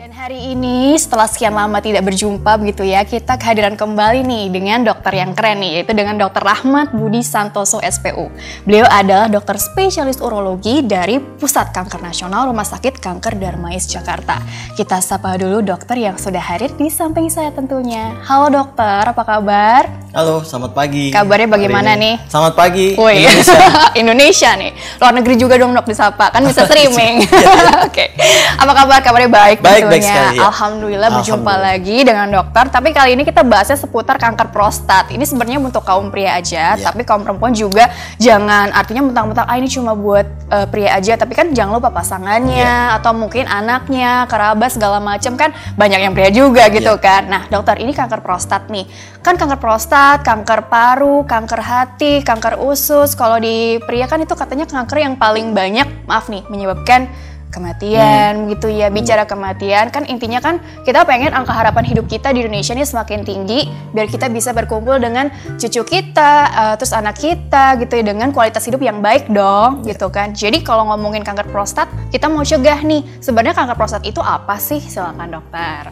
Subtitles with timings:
[0.00, 4.80] Dan hari ini setelah sekian lama tidak berjumpa begitu ya, kita kehadiran kembali nih dengan
[4.80, 8.32] dokter yang keren nih, yaitu dengan dokter Rahmat Budi Santoso SPU.
[8.64, 14.40] Beliau adalah dokter spesialis urologi dari Pusat Kanker Nasional Rumah Sakit Kanker Darmais Jakarta.
[14.72, 18.16] Kita sapa dulu dokter yang sudah hadir di samping saya tentunya.
[18.24, 19.84] Halo dokter, apa kabar?
[20.10, 21.14] Halo, selamat pagi.
[21.14, 22.18] Kabarnya bagaimana nih?
[22.26, 22.98] Selamat pagi.
[22.98, 23.60] Woi, Indonesia.
[24.02, 24.72] Indonesia nih.
[24.98, 27.22] Luar negeri juga dong dok disapa, kan bisa streaming.
[27.86, 28.10] Oke.
[28.58, 28.98] Apa kabar?
[29.06, 29.99] Kabarnya baik Baik, baik tentunya.
[30.02, 30.48] Sekali, ya.
[30.48, 31.76] Alhamdulillah berjumpa Alhamdulillah.
[31.76, 32.64] lagi dengan dokter.
[32.68, 35.12] Tapi kali ini kita bahasnya seputar kanker prostat.
[35.12, 36.80] Ini sebenarnya untuk kaum pria aja, Ya.
[36.80, 41.32] tapi kaum perempuan juga jangan artinya mentang-mentang ah ini cuma buat eh, pria aja, tapi
[41.38, 42.98] kan jangan lupa pasangannya Ya.
[42.98, 47.02] atau mungkin anaknya, kerabat segala macam kan banyak yang pria juga gitu Ya.
[47.02, 47.22] kan.
[47.30, 48.88] Nah, dokter ini kanker prostat nih.
[49.20, 53.12] Kan kanker prostat, kanker paru, kanker hati, kanker usus.
[53.14, 57.06] Kalau di pria kan itu katanya kanker yang paling banyak, maaf nih, menyebabkan
[57.50, 58.88] kematian gitu ya.
[58.88, 63.26] Bicara kematian kan intinya kan kita pengen angka harapan hidup kita di Indonesia ini semakin
[63.26, 68.30] tinggi biar kita bisa berkumpul dengan cucu kita, eh, terus anak kita gitu ya dengan
[68.30, 70.32] kualitas hidup yang baik dong gitu kan.
[70.32, 73.02] Jadi kalau ngomongin kanker prostat, kita mau cegah nih.
[73.18, 74.80] Sebenarnya kanker prostat itu apa sih?
[74.80, 75.90] Silakan dokter.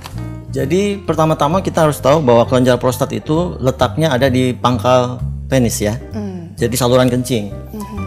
[0.49, 6.01] Jadi pertama-tama kita harus tahu bahwa kelenjar prostat itu letaknya ada di pangkal penis ya.
[6.17, 6.57] Hmm.
[6.57, 7.53] Jadi saluran kencing.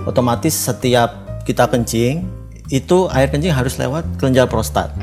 [0.10, 1.14] Otomatis setiap
[1.46, 2.41] kita kencing
[2.72, 4.96] itu air kencing harus lewat kelenjar prostat.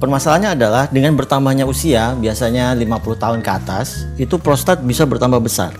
[0.00, 5.76] Permasalahannya adalah dengan bertambahnya usia, biasanya 50 tahun ke atas, itu prostat bisa bertambah besar.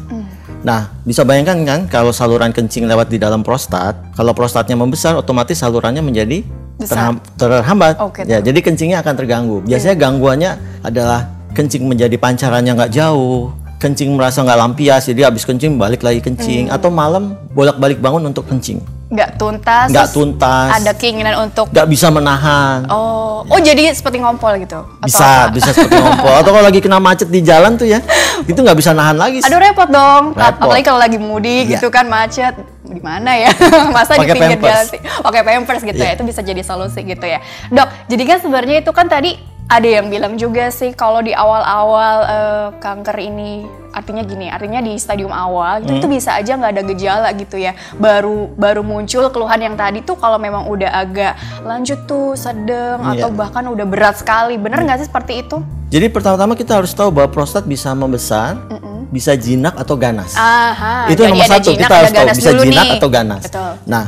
[0.60, 5.56] Nah, bisa bayangkan kan kalau saluran kencing lewat di dalam prostat, kalau prostatnya membesar, otomatis
[5.56, 6.44] salurannya menjadi
[6.84, 7.96] terham- terhambat.
[7.96, 9.64] Oke, ya, jadi kencingnya akan terganggu.
[9.64, 10.50] Biasanya gangguannya
[10.84, 16.20] adalah kencing menjadi pancarannya nggak jauh, kencing merasa nggak lampias, jadi habis kencing balik lagi
[16.20, 18.76] kencing, atau malam bolak-balik bangun untuk kencing,
[19.08, 19.88] Nggak tuntas.
[19.88, 22.84] nggak tuntas, Ada keinginan untuk nggak bisa menahan.
[22.86, 24.84] Oh, oh jadi seperti ngompol gitu?
[25.00, 25.50] Atau bisa, apa?
[25.50, 26.34] bisa seperti ngompol.
[26.36, 28.04] Atau kalau lagi kena macet di jalan tuh ya,
[28.52, 29.40] itu nggak bisa nahan lagi.
[29.40, 30.60] Aduh repot dong, Repot.
[30.60, 31.80] apalagi kalau lagi mudik Iya.
[31.80, 33.48] gitu kan macet, gimana ya?
[33.96, 34.70] Masa di Pakai pinggir pampers.
[34.70, 36.14] jalan sih, pakai pampers gitu ya, Iya.
[36.14, 37.40] itu bisa jadi solusi gitu ya.
[37.66, 42.16] Dok, jadi kan sebenarnya itu kan tadi ada yang bilang juga sih kalau di awal-awal
[42.22, 46.14] eh, kanker ini artinya gini, artinya di stadium awal gitu, itu Hmm.
[46.14, 50.38] bisa aja nggak ada gejala gitu ya, baru baru muncul keluhan yang tadi tuh kalau
[50.38, 53.26] memang udah agak lanjut tuh sedang Iya.
[53.26, 55.58] atau bahkan udah berat sekali, bener nggak sih seperti itu?
[55.90, 58.54] Jadi pertama-tama kita harus tahu bahwa prostat bisa membesar,
[59.10, 60.38] bisa jinak atau ganas.
[60.38, 62.94] Aha, itu nomor satu jinak, kita harus tahu bisa jinak nih.
[63.02, 63.42] atau ganas.
[63.42, 63.72] Betul.
[63.90, 64.04] Nah,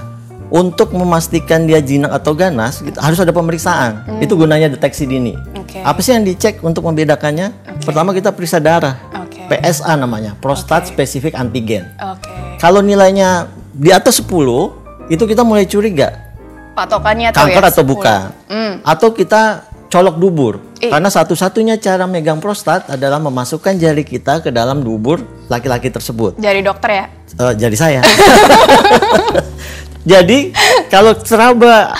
[0.46, 4.22] untuk memastikan dia jinak atau ganas, kita harus ada pemeriksaan.
[4.22, 5.34] Itu gunanya deteksi dini.
[5.72, 5.80] Oke.
[5.80, 7.80] Apa sih yang dicek untuk membedakannya?
[7.80, 9.00] Pertama kita periksa darah.
[9.24, 9.40] Oke.
[9.48, 10.92] PSA namanya, prostat Oke.
[10.92, 11.88] specific antigen.
[11.96, 12.28] Oke.
[12.60, 14.28] Kalau nilainya di atas 10,
[15.08, 16.12] itu kita mulai curiga
[16.76, 17.88] Patokannya tuh kanker ya, atau 10.
[17.88, 18.22] bukan.
[18.52, 18.74] Hmm.
[18.84, 20.54] Atau kita colok dubur.
[20.84, 20.92] Ih.
[20.92, 26.36] Karena satu-satunya cara megang prostat adalah memasukkan jari kita ke dalam dubur laki-laki tersebut.
[26.36, 27.04] Dari dokter ya?
[27.48, 28.00] Eh, jadi saya.
[30.02, 30.50] Jadi
[30.90, 31.94] kalau seraba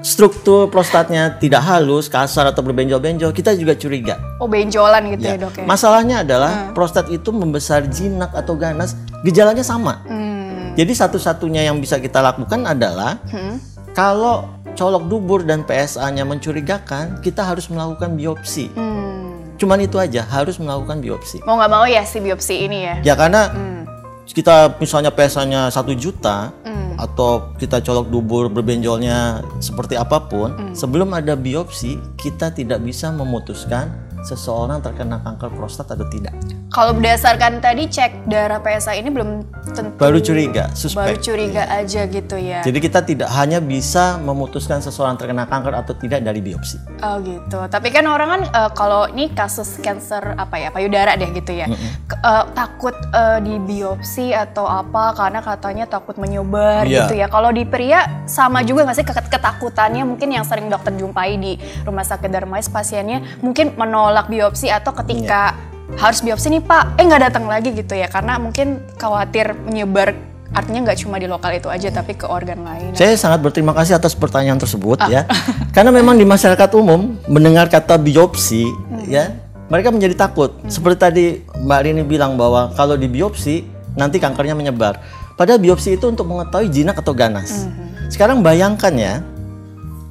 [0.00, 4.16] struktur prostatnya tidak halus, kasar atau berbenjol-benjol, kita juga curiga.
[4.40, 5.40] Oh benjolan gitu ya, Ya.
[5.40, 5.64] dok ya?
[5.68, 10.00] Masalahnya adalah prostat itu membesar jinak atau ganas, gejalanya sama.
[10.08, 10.72] Hmm.
[10.72, 13.60] Jadi satu-satunya yang bisa kita lakukan adalah Hmm.
[13.92, 18.72] kalau colok dubur dan PSA-nya mencurigakan, kita harus melakukan biopsi.
[18.72, 19.36] Hmm.
[19.60, 21.44] Cuman itu aja, harus melakukan biopsi.
[21.44, 22.94] Mau nggak mau ya si biopsi ini ya?
[23.04, 23.81] Ya karena Hmm.
[24.26, 26.94] Kita misalnya PSA-nya satu juta Hmm.
[27.00, 30.74] atau kita colok dubur berbenjolnya seperti apa pun, Hmm.
[30.76, 33.90] sebelum ada biopsi kita tidak bisa memutuskan
[34.22, 36.32] seseorang terkena kanker prostat atau tidak.
[36.68, 41.20] Kalau berdasarkan tadi cek darah PSA ini belum tentu Baru curiga, baru suspek.
[41.20, 42.64] curiga aja gitu ya.
[42.64, 46.80] Jadi kita tidak hanya bisa memutuskan seseorang terkena kanker atau tidak dari biopsi.
[46.98, 47.60] Oh gitu.
[47.66, 51.68] Tapi kan orang kan eh, kalau ini kasus cancer apa ya payudara deh gitu ya.
[52.08, 57.04] Ke- eh, takut eh, di biopsi atau apa karena katanya takut menyebar Iya.
[57.04, 57.28] gitu ya.
[57.28, 61.52] Kalau di pria sama juga nggak sih Ket- ketakutannya mungkin yang sering dokter jumpai di
[61.84, 65.56] rumah sakit Darmais pasiennya mungkin menolak biopsi atau ketika
[65.96, 70.16] harus biopsi nih Pak, eh nggak datang lagi gitu ya karena mungkin khawatir menyebar
[70.52, 72.92] artinya nggak cuma di lokal itu aja tapi ke organ lain.
[72.92, 75.24] Saya sangat berterima kasih atas pertanyaan tersebut ya.
[75.76, 78.68] Karena memang di masyarakat umum mendengar kata biopsi
[79.08, 79.32] ya,
[79.72, 80.52] mereka menjadi takut.
[80.68, 81.24] Seperti tadi
[81.64, 83.64] Mbak Rini bilang bahwa kalau di biopsi
[83.96, 85.00] nanti kankernya menyebar.
[85.32, 87.66] Padahal biopsi itu untuk mengetahui jinak atau ganas.
[88.12, 89.14] Sekarang bayangkan ya,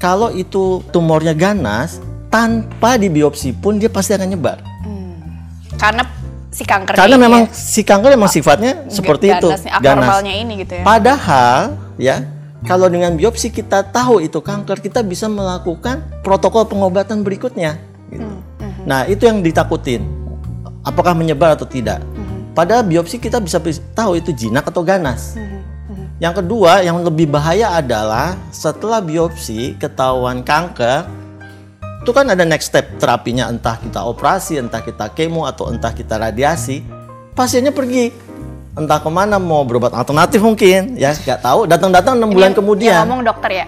[0.01, 2.01] kalau itu tumornya ganas,
[2.31, 4.57] tanpa di biopsi pun dia pasti akan nyebar.
[5.75, 6.07] Karena
[6.51, 7.53] si kanker Karena ini memang ya.
[7.53, 10.83] si kanker memang sifatnya seperti itu, abnormalnya ini gitu ya.
[10.87, 12.23] Padahal ya
[12.61, 17.81] kalau dengan biopsi kita tahu itu kanker, kita bisa melakukan protokol pengobatan berikutnya.
[18.07, 18.27] gitu.
[18.85, 20.05] Nah, itu yang ditakutin.
[20.85, 22.01] Apakah menyebar atau tidak?
[22.53, 25.37] Pada biopsi kita bisa bis- tahu itu jinak atau ganas.
[26.21, 31.09] Yang kedua, yang lebih bahaya adalah setelah biopsi ketahuan kanker,
[32.01, 36.17] itu kan ada next step terapinya entah kita operasi, entah kita kemo atau entah kita
[36.17, 36.81] radiasi.
[37.31, 38.09] Pasiennya pergi
[38.71, 43.03] entah ke mana mau berobat alternatif mungkin ya nggak tahu datang-datang enam bulan Yang kemudian
[43.03, 43.65] ngomong dokter ya.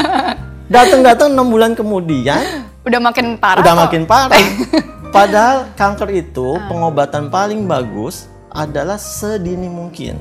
[0.74, 2.40] datang-datang enam bulan kemudian
[2.88, 3.60] Udah makin parah.
[3.60, 3.82] udah kok.
[3.84, 4.40] makin parah
[5.16, 8.24] padahal kanker itu pengobatan paling bagus
[8.54, 10.14] adalah sedini mungkin.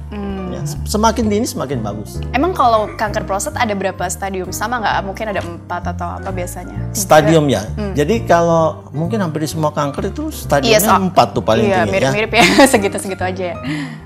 [0.49, 2.17] Ya, semakin dini semakin bagus.
[2.29, 4.49] Emang kalau kanker prostat ada berapa stadium?
[4.49, 4.95] Sama nggak?
[5.05, 6.89] Mungkin ada empat atau apa biasanya?
[6.93, 7.61] stadium ya?
[7.93, 11.85] Jadi kalau mungkin hampir di semua kanker itu stadiumnya Iya, so- empat tuh paling Iya,
[11.85, 11.93] tinggi ya.
[12.09, 12.45] mirip-mirip ya.
[12.73, 13.55] Segitu-segitu aja ya.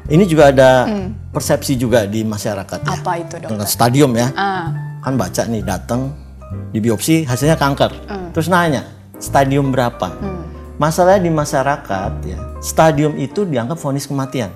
[0.08, 0.70] ini juga ada
[1.32, 2.94] persepsi juga di masyarakat ya.
[2.94, 3.48] Apa itu dok?
[3.48, 4.28] dengan stadium ya.
[4.36, 6.12] Ah, kan baca nih datang
[6.72, 7.92] di biopsi hasilnya kanker.
[8.32, 8.84] Terus nanya
[9.20, 10.12] stadium berapa?
[10.78, 14.52] Masalahnya di masyarakat ya stadium itu dianggap vonis kematian.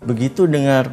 [0.00, 0.88] Begitu dengar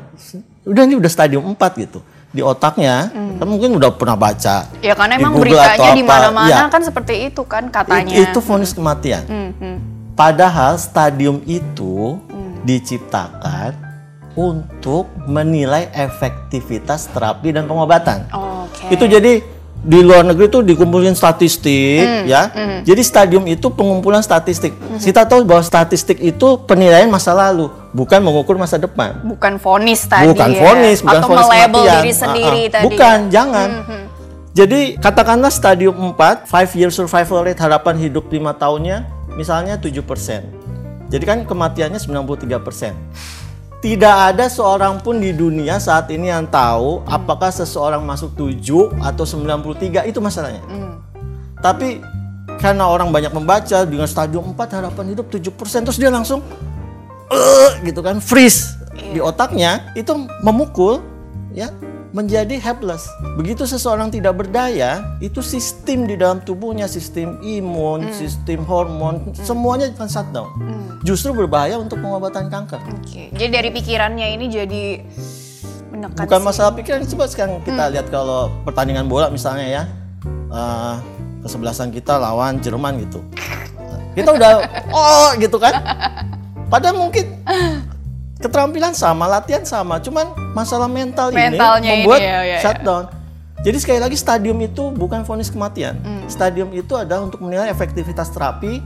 [0.63, 1.99] udah ini udah stadium 4 gitu.
[2.27, 3.07] Di otaknya
[3.39, 6.83] kan mungkin udah pernah baca ya karena di emang Google beritanya di mana-mana Ya, kan
[6.83, 8.11] seperti itu kan katanya.
[8.13, 9.23] it- itu vonis kematian.
[9.25, 9.77] Hmm, hmm.
[10.11, 12.19] Padahal stadium itu
[12.67, 13.73] diciptakan
[14.35, 18.27] untuk menilai efektivitas terapi dan pengobatan.
[18.29, 18.91] Oke.
[18.91, 19.41] Itu jadi
[19.87, 22.51] di luar negeri tuh dikumpulin statistik Hmm, ya.
[22.83, 24.75] Jadi stadium itu pengumpulan statistik.
[24.99, 29.23] Kita tahu bahwa statistik itu penilaian masa lalu, bukan mengukur masa depan.
[29.23, 30.59] bukan vonis tadi bukan ya.
[30.59, 31.95] vonis, bukan Atau vonis melabel kematian.
[32.03, 32.71] diri sendiri ah.
[32.75, 32.83] tadi.
[32.83, 33.31] Bukan, ya.
[33.31, 33.69] jangan.
[34.51, 38.97] Jadi katakanlah stadium 4, 5 year survival rate harapan hidup 5 tahunnya
[39.37, 40.43] misalnya 7%.
[41.07, 43.46] Jadi kan kematiannya 93%.
[43.87, 49.23] Tidak ada seorang pun di dunia saat ini yang tahu apakah seseorang masuk 7 atau
[49.23, 50.59] 93 itu masalahnya.
[50.67, 50.99] Hmm.
[51.63, 52.03] Tapi
[52.59, 56.43] karena orang banyak membaca dengan stadium 4 harapan hidup 7% terus dia langsung
[57.31, 60.11] "Eh," gitu kan freeze di otaknya itu
[60.43, 60.99] memukul
[61.55, 61.71] ya
[62.17, 63.05] menjadi helpless.
[63.37, 70.09] Begitu seseorang tidak berdaya, itu sistem di dalam tubuhnya, sistem imun, sistem hormon, semuanya akan
[70.09, 70.49] shutdown.
[71.05, 72.81] Justru berbahaya untuk pengobatan kanker.
[72.97, 73.29] Oke.
[73.29, 74.83] Jadi dari pikirannya ini jadi
[75.93, 79.83] menekan Bukan si- masalah pikiran, coba sekarang kita lihat kalau pertandingan bola misalnya ya,
[80.49, 80.95] eh,
[81.45, 83.21] kesebelasan kita lawan Jerman gitu.
[84.17, 84.65] Kita udah
[84.97, 85.77] oh gitu kan.
[86.67, 87.29] Padahal mungkin
[88.37, 92.59] keterampilan sama, latihan sama, cuman masalah mental Mentalnya ini ini, membuat ya, ya, ya.
[92.61, 93.03] shutdown.
[93.65, 95.97] Jadi sekali lagi stadium itu bukan vonis kematian.
[96.05, 96.23] Hmm.
[96.29, 98.79] Stadium itu adalah untuk menilai efektivitas terapi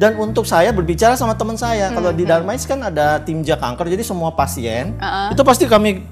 [0.00, 1.92] dan untuk saya berbicara sama teman saya.
[1.92, 5.30] Kalau Hmm, di Darmais kan ada tim ja kanker, jadi semua pasien Uh-uh.
[5.36, 6.02] itu pasti kami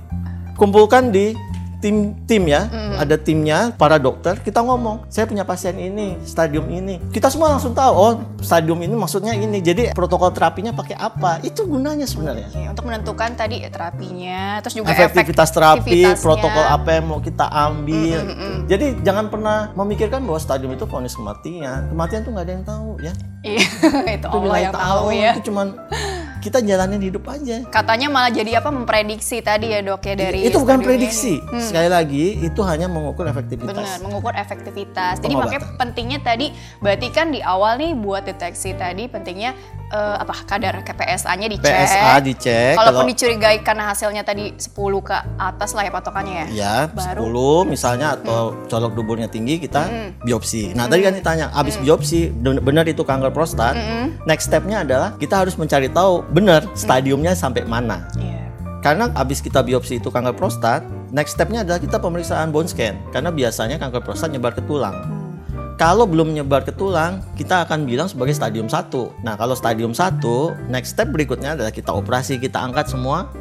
[0.60, 1.34] kumpulkan di
[1.82, 2.70] tim tim ya
[3.02, 6.98] ada timnya para dokter kita ngomong saya punya pasien ini stadium ini.
[7.10, 9.58] Kita semua langsung tahu oh stadium ini maksudnya ini.
[9.60, 11.42] Jadi protokol terapinya pakai apa?
[11.42, 12.48] Itu gunanya sebenarnya.
[12.48, 18.18] Oke, untuk menentukan tadi terapinya, terus juga efektivitas terapi protokol apa yang mau kita ambil.
[18.22, 18.44] Gitu.
[18.70, 21.90] jadi jangan pernah memikirkan bahwa stadium itu vonis kematian.
[21.92, 23.12] Kematian tuh nggak ada yang tahu ya.
[23.42, 23.66] Iya,
[24.16, 25.32] itu itu Allah yang tahu ya.
[25.34, 25.66] itu cuman
[26.42, 30.58] kita jalanin hidup aja Katanya malah jadi apa memprediksi tadi ya dok ya dari itu
[30.58, 31.46] bukan prediksi ini.
[31.54, 31.62] Hmm.
[31.62, 35.22] sekali lagi itu hanya mengukur efektivitas Benar, mengukur efektivitas.
[35.22, 35.62] Jadi Pengobatan.
[35.62, 36.46] makanya pentingnya tadi,
[36.82, 39.54] berarti kan di awal nih buat deteksi tadi pentingnya
[39.92, 41.68] eh, apa kadar PSA-nya dicek.
[41.68, 46.46] PSA dicek Kalaupun kalau- dicurigai karena hasilnya tadi 10 ke atas lah ya patokannya ya.
[46.50, 47.28] Ya, Baru.
[47.28, 49.86] 10 misalnya atau colok duburnya tinggi kita
[50.20, 50.72] biopsi.
[50.72, 53.76] Nah, tadi kan ditanya, abis biopsi ben- benar itu kanker prostat.
[54.24, 58.08] Next stepnya adalah kita harus mencari tahu benar stadiumnya sampai mana.
[58.16, 58.40] Iya.
[58.80, 62.98] Karena abis kita biopsi itu kanker prostat, next stepnya adalah kita pemeriksaan bone scan.
[63.12, 65.21] Karena biasanya kanker prostat nyebar ke tulang.
[65.74, 68.86] Kalau belum menyebar ke tulang, kita akan bilang sebagai stadium 1.
[69.20, 70.22] Nah, kalau stadium 1,
[70.68, 73.32] next step berikutnya adalah kita operasi, kita angkat semua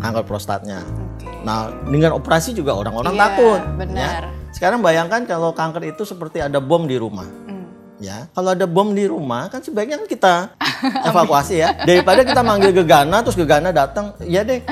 [0.00, 0.80] kanker prostatnya.
[0.80, 1.28] Oke.
[1.44, 3.60] Nah, dengan operasi juga orang-orang Iya, takut.
[3.76, 4.22] benar.
[4.24, 4.30] ya.
[4.50, 7.28] Sekarang bayangkan kalau kanker itu seperti ada bom di rumah.
[7.44, 7.68] Hmm.
[8.00, 10.34] Ya, kalau ada bom di rumah kan sebaiknya kan kita
[11.10, 11.76] evakuasi ya.
[11.84, 14.64] Daripada kita manggil gegana terus gegana datang, ya deh.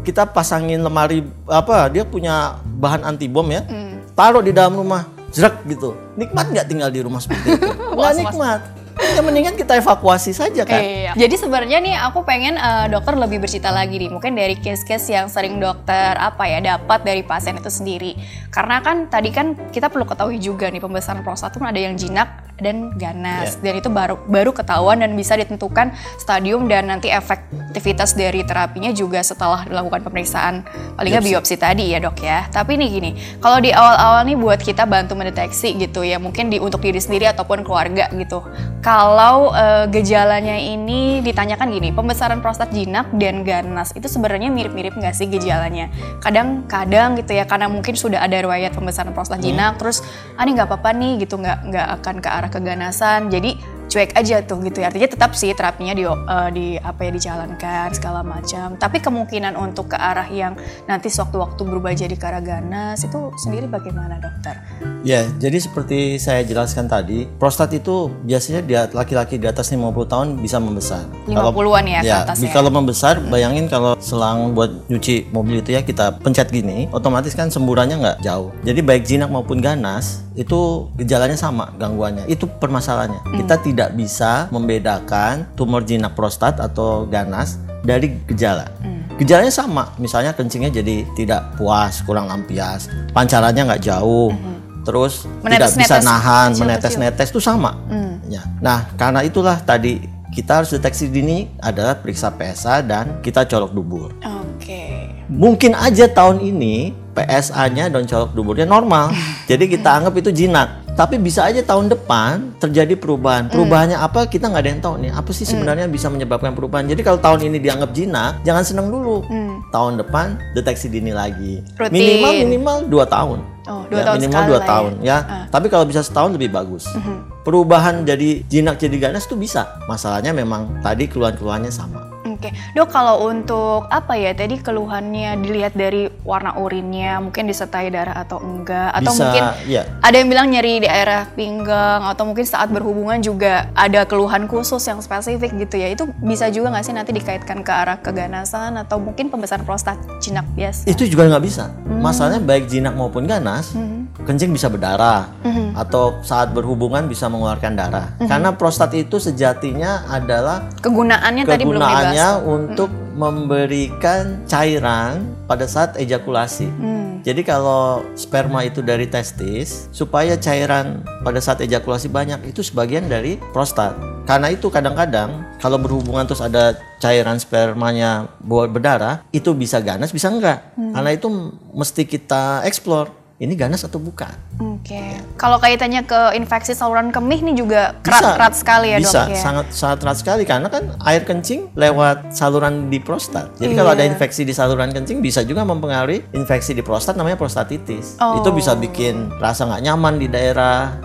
[0.00, 1.92] Kita pasangin lemari apa?
[1.92, 3.60] Dia punya bahan anti bom ya.
[3.68, 4.00] Hmm.
[4.16, 5.94] Taruh di dalam rumah, jerak gitu.
[6.18, 7.70] Nikmat nggak tinggal di rumah seperti itu?
[7.96, 8.60] Nggak nikmat.
[9.00, 10.80] Ya mendingan kita evakuasi saja kan.
[10.80, 11.12] Iya.
[11.16, 15.26] Jadi sebenarnya nih aku pengen uh, dokter lebih bercerita lagi nih, mungkin dari case-case yang
[15.32, 18.14] sering dokter apa ya dapat dari pasien itu sendiri.
[18.52, 22.50] Karena kan tadi kan kita perlu ketahui juga nih pembesaran prostat itu ada yang jinak
[22.60, 23.72] dan ganas yeah.
[23.72, 29.24] dan itu baru baru ketahuan dan bisa ditentukan stadium dan nanti efektivitas dari terapinya juga
[29.24, 30.62] setelah dilakukan pemeriksaan
[30.94, 32.46] paling nggak biopsi tadi ya dok ya.
[32.52, 36.60] Tapi nih gini, kalau di awal-awal nih buat kita bantu mendeteksi gitu ya mungkin di
[36.60, 38.44] untuk diri sendiri ataupun keluarga gitu.
[38.90, 45.14] Kalau uh, gejalanya ini ditanyakan gini, pembesaran prostat jinak dan ganas itu sebenarnya mirip-mirip nggak
[45.14, 45.94] sih gejalanya?
[46.18, 49.46] Kadang-kadang gitu ya karena mungkin sudah ada riwayat pembesaran prostat hmm.
[49.46, 50.02] jinak, terus
[50.34, 53.30] ah ini nggak apa-apa nih gitu nggak nggak akan ke arah keganasan.
[53.30, 54.88] Jadi cuek aja tuh gitu ya.
[54.88, 58.78] Artinya tetap sih terapinya di uh, di apa ya dijalankan segala macam.
[58.78, 60.54] Tapi kemungkinan untuk ke arah yang
[60.86, 64.54] nanti sewaktu-waktu berubah jadi ke arah ganas itu sendiri bagaimana dokter?
[65.02, 70.28] Ya, jadi seperti saya jelaskan tadi, prostat itu biasanya di laki-laki di atas 50 tahun
[70.38, 71.02] bisa membesar.
[71.24, 72.52] 50-an ya, ya ke ya.
[72.52, 77.48] Kalau membesar, bayangin kalau selang buat nyuci mobil itu ya kita pencet gini, otomatis kan
[77.48, 78.52] semburannya nggak jauh.
[78.62, 82.28] Jadi baik jinak maupun ganas itu gejalanya sama gangguannya.
[82.28, 83.20] Itu permasalahannya.
[83.24, 83.36] Hmm.
[83.40, 88.68] Kita tidak tidak bisa membedakan tumor jinak prostat atau ganas dari gejala.
[88.84, 89.08] Hmm.
[89.16, 94.84] Gejalanya sama, misalnya kencingnya jadi tidak puas, kurang lampias, pancarannya nggak jauh, hmm.
[94.84, 97.72] terus menetes, tidak bisa nahan, menetes-netes itu sama.
[97.88, 98.20] Hmm.
[98.28, 98.44] Ya.
[98.60, 104.12] Nah, karena itulah tadi kita harus deteksi dini adalah periksa PSA dan kita colok dubur.
[104.20, 104.60] Oke.
[104.60, 105.24] Okay.
[105.32, 109.08] Mungkin aja tahun ini PSA-nya dan colok duburnya normal,
[109.48, 110.68] jadi kita anggap itu jinak
[111.00, 113.48] tapi bisa aja tahun depan terjadi perubahan.
[113.48, 113.56] Hmm.
[113.56, 114.04] Perubahannya mm.
[114.04, 115.12] apa kita nggak ada yang tahu nih.
[115.16, 115.52] Apa sih hmm.
[115.56, 115.94] sebenarnya mm.
[115.96, 116.84] bisa menyebabkan perubahan?
[116.92, 119.24] Jadi kalau tahun ini dianggap jinak, jangan senang dulu.
[119.32, 119.64] Mm.
[119.72, 121.64] Tahun depan deteksi dini lagi.
[121.80, 121.96] Rutin.
[121.96, 123.40] Minimal minimal dua tahun.
[123.64, 125.08] Oh, dua ya, tahun minimal dua tahun ya.
[125.08, 125.18] ya.
[125.24, 125.44] Uh.
[125.48, 126.84] Tapi kalau bisa setahun lebih bagus.
[126.92, 127.16] Mm -hmm.
[127.48, 129.80] Perubahan jadi jinak jadi ganas itu bisa.
[129.88, 132.19] Masalahnya memang tadi keluhan-keluhannya sama.
[132.40, 138.16] Oke, dok kalau untuk apa ya tadi keluhannya dilihat dari warna urinnya mungkin disertai darah
[138.16, 139.82] atau enggak atau Bisa, mungkin ya.
[140.00, 144.80] ada yang bilang nyeri di daerah pinggang atau mungkin saat berhubungan juga ada keluhan khusus
[144.88, 148.96] yang spesifik gitu ya itu bisa juga nggak sih nanti dikaitkan ke arah keganasan atau
[148.96, 150.88] mungkin pembesaran prostat jinak biasa?
[150.88, 151.68] Itu juga nggak bisa.
[151.68, 152.00] Hmm.
[152.00, 154.09] Masalahnya baik jinak maupun ganas, hmm.
[154.24, 155.76] Kencing bisa berdarah hmm.
[155.76, 158.06] atau saat berhubungan bisa mengeluarkan darah.
[158.20, 158.28] Hmm.
[158.28, 163.14] Karena prostat itu sejatinya adalah kegunaannya, kegunaannya tadi belum dibahas untuk hmm.
[163.16, 166.68] memberikan cairan pada saat ejakulasi.
[166.68, 167.10] Hmm.
[167.20, 173.36] Jadi kalau sperma itu dari testis, supaya cairan pada saat ejakulasi banyak itu sebagian dari
[173.52, 173.92] prostat.
[174.24, 180.32] Karena itu kadang-kadang kalau berhubungan terus ada cairan spermanya buat berdarah, itu bisa ganas, bisa
[180.32, 180.72] enggak.
[180.78, 180.96] Hmm.
[180.96, 181.28] Karena itu
[181.76, 184.28] mesti kita explore ini ganas atau bukan.
[184.60, 184.92] Oke.
[184.92, 185.16] Okay.
[185.16, 185.20] Ya.
[185.40, 189.40] Kalau kaitannya ke infeksi saluran kemih ini juga kerat, kerat sekali ya bisa, dok ya?
[189.40, 193.48] sangat sangat kerat sekali karena kan air kencing lewat saluran di prostat.
[193.56, 193.80] Jadi iya.
[193.80, 198.20] kalau ada infeksi di saluran kencing bisa juga mempengaruhi infeksi di prostat namanya prostatitis.
[198.20, 198.44] Oh.
[198.44, 201.00] Itu bisa bikin rasa nggak nyaman di daerah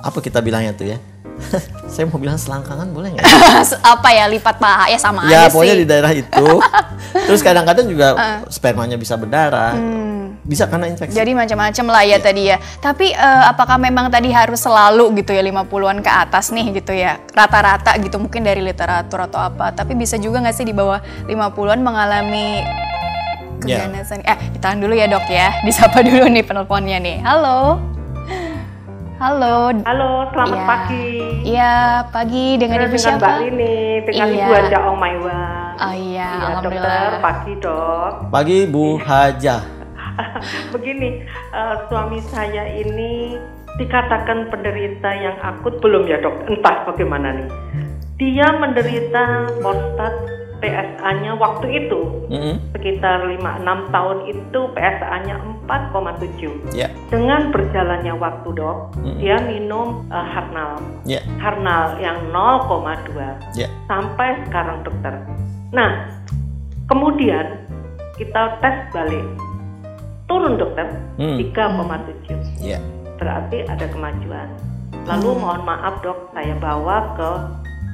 [0.00, 0.98] apa kita bilangnya tuh ya
[1.92, 3.26] saya mau bilang selangkangan boleh nggak?
[3.94, 6.46] apa ya lipat paha ya sama ya, aja pokoknya di daerah itu.
[7.28, 8.40] Terus kadang-kadang juga uh.
[8.50, 9.74] spermanya bisa berdarah.
[9.74, 10.13] Hmm.
[10.44, 11.16] Bisa karena infeksi.
[11.16, 12.60] Jadi macam-macam lah ya, ya tadi ya.
[12.60, 17.16] Tapi uh, apakah memang tadi harus selalu gitu ya 50-an ke atas nih gitu ya.
[17.32, 19.72] Rata-rata gitu mungkin dari literatur atau apa.
[19.72, 22.60] Tapi bisa juga nggak sih di bawah 50-an mengalami
[23.64, 24.20] keganasan.
[24.20, 24.36] Yeah.
[24.36, 25.48] Eh, ditahan dulu ya, Dok ya.
[25.64, 27.24] Disapa dulu nih penelponnya nih.
[27.24, 27.80] Halo.
[29.14, 29.72] Halo.
[29.88, 30.66] Halo, selamat ya.
[30.68, 31.08] pagi.
[31.46, 31.74] Iya,
[32.12, 33.24] pagi dengan Ibu siapa?
[33.24, 34.44] Mbak Rini, dengan iya.
[34.44, 35.40] Ibu Haja Ong Maiwa.
[35.74, 36.98] Oh iya, ya, alhamdulillah.
[37.00, 38.12] Dokter, pagi dok.
[38.28, 39.06] Pagi Bu iya.
[39.08, 39.56] Haja.
[40.74, 43.38] Begini, uh, suami saya ini
[43.78, 46.46] dikatakan penderita yang akut belum ya dok?
[46.46, 47.50] Entah bagaimana nih.
[48.14, 50.14] Dia menderita prostat
[50.64, 52.00] PSA-nya waktu itu
[52.32, 52.54] mm-hmm.
[52.72, 55.36] sekitar 5-6 tahun itu PSA-nya
[55.68, 56.72] 4,7.
[56.72, 56.90] Yeah.
[57.12, 59.16] Dengan berjalannya waktu dok, mm-hmm.
[59.20, 61.20] dia minum uh, Harnal, yeah.
[61.36, 63.12] Harnal yang 0,2
[63.60, 63.68] yeah.
[63.90, 65.20] sampai sekarang dokter.
[65.74, 66.08] Nah,
[66.88, 67.60] kemudian
[68.16, 69.26] kita tes balik,
[70.30, 70.86] turun dokter
[71.20, 71.36] mm.
[71.54, 72.62] 3,7.
[72.62, 72.82] Yeah.
[73.20, 74.48] Berarti ada kemajuan.
[75.04, 75.38] Lalu mm.
[75.40, 77.30] mohon maaf dok, saya bawa ke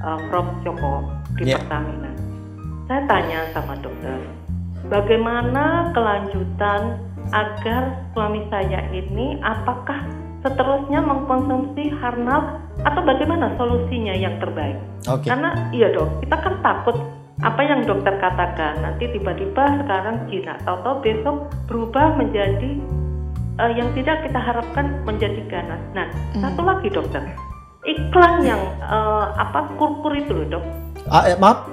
[0.04, 1.06] uh, Prof Joko
[1.38, 1.58] di yeah.
[1.58, 2.10] Pertamina
[2.90, 4.18] saya tanya sama dokter,
[4.90, 6.98] bagaimana kelanjutan
[7.30, 10.10] agar suami saya ini apakah
[10.42, 14.74] seterusnya mengkonsumsi harnal atau bagaimana solusinya yang terbaik?
[15.06, 15.30] Okay.
[15.30, 16.98] Karena iya dok, kita kan takut
[17.40, 22.76] apa yang dokter katakan nanti tiba-tiba sekarang jinak atau besok berubah menjadi
[23.56, 25.80] uh, yang tidak kita harapkan menjadi ganas.
[25.96, 26.06] Nah,
[26.36, 26.40] mm.
[26.44, 27.24] satu lagi dokter,
[27.88, 30.64] iklan yang eh, apa kurkur itu loh dok.
[31.08, 31.64] Ah, eh, maaf,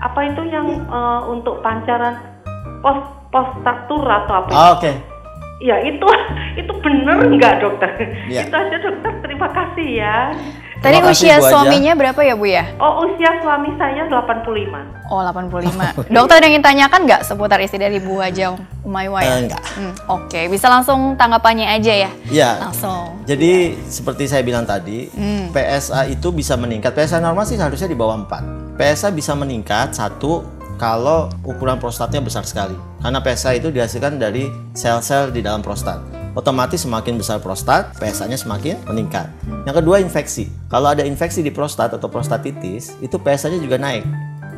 [0.00, 2.16] Apa itu yang eh, untuk pancaran
[2.80, 2.98] pos
[3.32, 4.50] postatur atau apa?
[4.52, 4.92] ah, oke.
[5.62, 6.08] Ya itu
[6.60, 7.90] itu bener nggak dokter?
[8.32, 8.48] Iya.
[8.48, 9.12] Itu aja dokter.
[9.24, 10.16] Terima kasih ya.
[10.82, 11.52] Tadi Terima kasih, usia Bu Aja.
[11.54, 12.64] suaminya berapa ya Bu ya?
[12.76, 15.14] Oh usia suami saya 85.
[15.14, 16.10] Oh 85.
[16.18, 19.30] Dokter ada yang ingin tanyakan nggak seputar istri dari Bu Haja Umaywa ya?
[19.30, 19.62] Eh, enggak.
[19.78, 22.10] Hmm, Oke, bisa langsung tanggapannya aja ya.
[22.26, 23.14] Ya, Langsung.
[23.22, 25.54] Jadi seperti saya bilang tadi, Hmm.
[25.54, 26.90] PSA itu bisa meningkat.
[26.92, 28.42] PSA normal sih seharusnya di bawah 4.
[28.74, 30.42] PSA bisa meningkat satu
[30.74, 32.74] kalau ukuran prostatnya besar sekali.
[32.98, 36.21] Karena PSA itu dihasilkan dari sel-sel di dalam prostat.
[36.32, 39.28] Otomatis semakin besar prostat, PSA-nya semakin meningkat.
[39.68, 40.48] Yang kedua infeksi.
[40.72, 44.04] Kalau ada infeksi di prostat atau prostatitis, itu PSA-nya juga naik.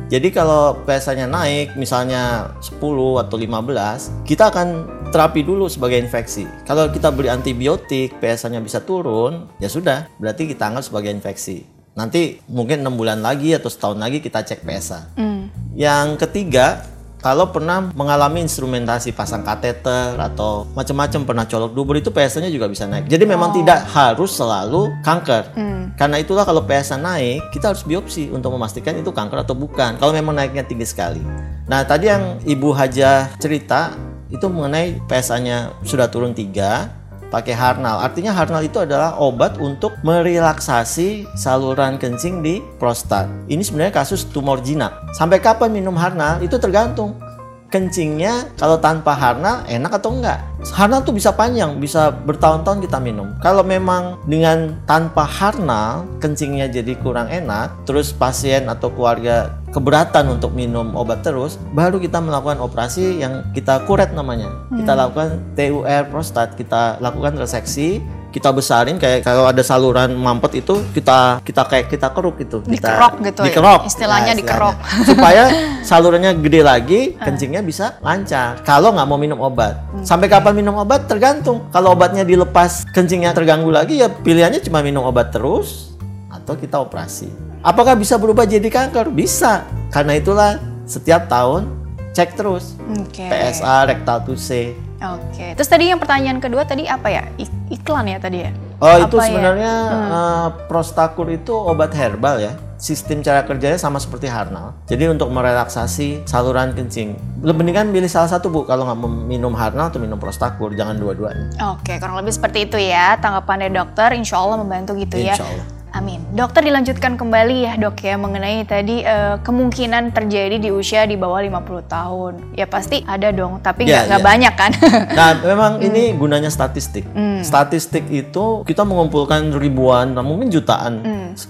[0.07, 2.79] Jadi kalau PSA-nya naik, misalnya 10
[3.19, 4.67] atau 15, kita akan
[5.09, 6.47] terapi dulu sebagai infeksi.
[6.63, 11.65] Kalau kita beri antibiotik, PSA-nya bisa turun, ya sudah, berarti kita anggap sebagai infeksi.
[11.95, 15.15] Nanti mungkin enam bulan lagi atau setahun lagi kita cek PSA.
[15.15, 15.47] Hmm.
[15.73, 16.94] Yang ketiga,
[17.25, 22.85] kalau pernah mengalami instrumentasi pasang kateter atau macam-macam pernah colok dubur itu PSA-nya juga bisa
[22.85, 23.09] naik.
[23.09, 25.57] Jadi memang tidak harus selalu kanker.
[25.97, 29.97] Karena itulah kalau PSA naik, kita harus biopsi untuk memastikan itu kanker atau bukan.
[29.97, 31.17] Kalau memang naiknya tinggi sekali.
[31.65, 33.97] Nah, tadi yang Ibu Haja cerita
[34.29, 38.01] itu mengenai PSA-nya sudah turun 3 pakai Harnal.
[38.01, 43.29] Artinya Harnal itu adalah obat untuk merelaksasi saluran kencing di prostat.
[43.47, 44.93] Ini sebenarnya kasus tumor jinak.
[45.15, 47.17] Sampai kapan minum Harnal itu tergantung.
[47.65, 50.39] Kencingnya kalau tanpa Harnal enak atau enggak.
[50.71, 53.35] Harnal tuh bisa panjang, bisa bertahun-tahun kita minum.
[53.43, 60.55] Kalau memang dengan tanpa Harnal kencingnya jadi kurang enak, terus pasien atau keluarga keberatan untuk
[60.55, 64.47] minum obat terus, baru kita melakukan operasi yang kita kuret namanya.
[64.71, 67.99] Kita lakukan TUR prostat, kita lakukan reseksi,
[68.31, 72.63] kita besarin kayak kalau ada saluran mampet itu kita kita kayak kita keruk gitu.
[72.63, 73.47] Kita, Dikerok gitu ya?
[73.51, 73.81] dikerok.
[73.87, 74.75] Istilahnya dikerok.
[75.11, 75.43] Supaya
[75.83, 78.63] salurannya gede lagi, kencingnya bisa lancar.
[78.63, 79.79] Kalau nggak mau minum obat.
[80.07, 81.67] Sampai kapan minum obat tergantung.
[81.75, 85.95] Kalau obatnya dilepas, kencingnya terganggu lagi ya pilihannya cuma minum obat terus
[86.27, 87.44] atau kita operasi.
[87.65, 89.09] Apakah bisa berubah jadi kanker?
[89.09, 89.65] Bisa.
[89.89, 91.65] Karena itulah setiap tahun
[92.13, 93.25] cek terus Oke.
[93.25, 94.77] PSA, rektal 2C.
[95.01, 95.57] Oke.
[95.57, 97.25] Terus tadi yang pertanyaan kedua tadi apa ya?
[97.35, 98.53] Ik- iklan ya tadi ya?
[98.77, 99.27] Oh itu Apa ya?
[99.27, 102.53] sebenarnya eh, Prostakur itu obat herbal ya.
[102.77, 104.77] Sistem cara kerjanya sama seperti Harnal.
[104.85, 107.17] Jadi untuk merelaksasi saluran kencing.
[107.41, 108.61] Lebih mendingan pilih salah satu bu.
[108.69, 111.49] Kalau nggak minum Harnal atau minum Prostakur, jangan dua-duanya.
[111.73, 114.13] Oke, kurang lebih seperti itu ya tanggapan dari dokter.
[114.13, 115.33] Insya Allah membantu gitu ya.
[115.33, 115.74] Insya Allah.
[115.95, 116.19] Amin.
[116.35, 121.39] Dokter dilanjutkan kembali ya dok ya mengenai tadi eh, kemungkinan terjadi di usia di bawah
[121.39, 122.33] 50 tahun.
[122.51, 124.27] Ya pasti ada dong, tapi nggak Ya, nggak ya.
[124.27, 124.71] banyak kan.
[125.15, 127.07] Nah, memang ini gunanya statistik.
[127.39, 130.99] Statistik itu kita mengumpulkan ribuan, nah, mungkin jutaan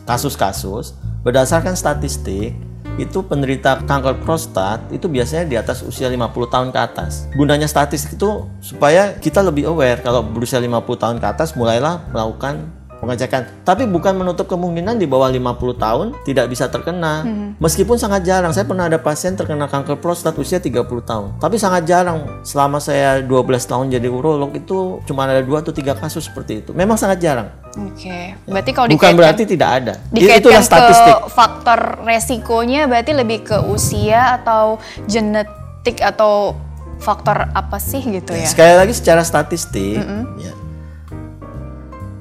[0.05, 0.93] kasus-kasus.
[1.25, 2.53] Berdasarkan statistik,
[2.95, 7.27] itu penderita kanker prostat itu biasanya di atas usia 50 tahun ke atas.
[7.35, 12.71] Gunanya statistik itu supaya kita lebih aware kalau berusia 50 tahun ke atas mulailah melakukan
[13.05, 13.63] pengecekan.
[13.63, 17.23] Tapi bukan menutup kemungkinan di bawah 50 tahun tidak bisa terkena.
[17.61, 18.51] Meskipun sangat jarang.
[18.51, 21.37] Saya pernah ada pasien terkena kanker prostat usia 30 tahun.
[21.37, 22.41] Tapi sangat jarang.
[22.41, 23.31] Selama saya 12
[23.69, 26.71] tahun jadi urolog itu cuma ada 2 atau 3 kasus seperti itu.
[26.73, 27.53] Memang sangat jarang.
[27.75, 28.33] Oke.
[28.47, 29.93] Berarti kalau Bukan berarti tidak ada.
[30.09, 31.11] dikaitkan Itulah statistik.
[31.11, 34.79] ke faktor resikonya berarti lebih ke usia atau
[35.11, 36.55] genetik atau
[36.95, 38.47] faktor apa sih gitu ya?
[38.47, 39.99] Sekali lagi secara statistik,
[40.39, 40.53] ya,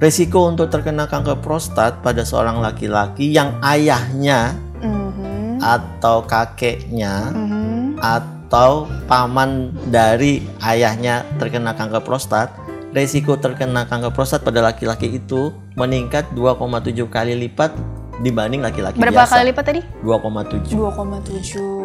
[0.04, 4.52] resiko untuk terkena kanker prostat pada seorang laki-laki yang ayahnya
[4.84, 7.96] Mhm, atau kakeknya mhm.
[7.96, 12.52] atau paman dari ayahnya terkena kanker prostat,
[12.92, 17.72] resiko terkena kanker prostat pada laki-laki itu meningkat 2,7 kali lipat
[18.20, 19.40] dibanding laki-laki Berapa biasa.
[19.40, 19.80] kali lipat tadi?
[20.04, 20.68] 2,7.
[20.68, 21.83] 2,7.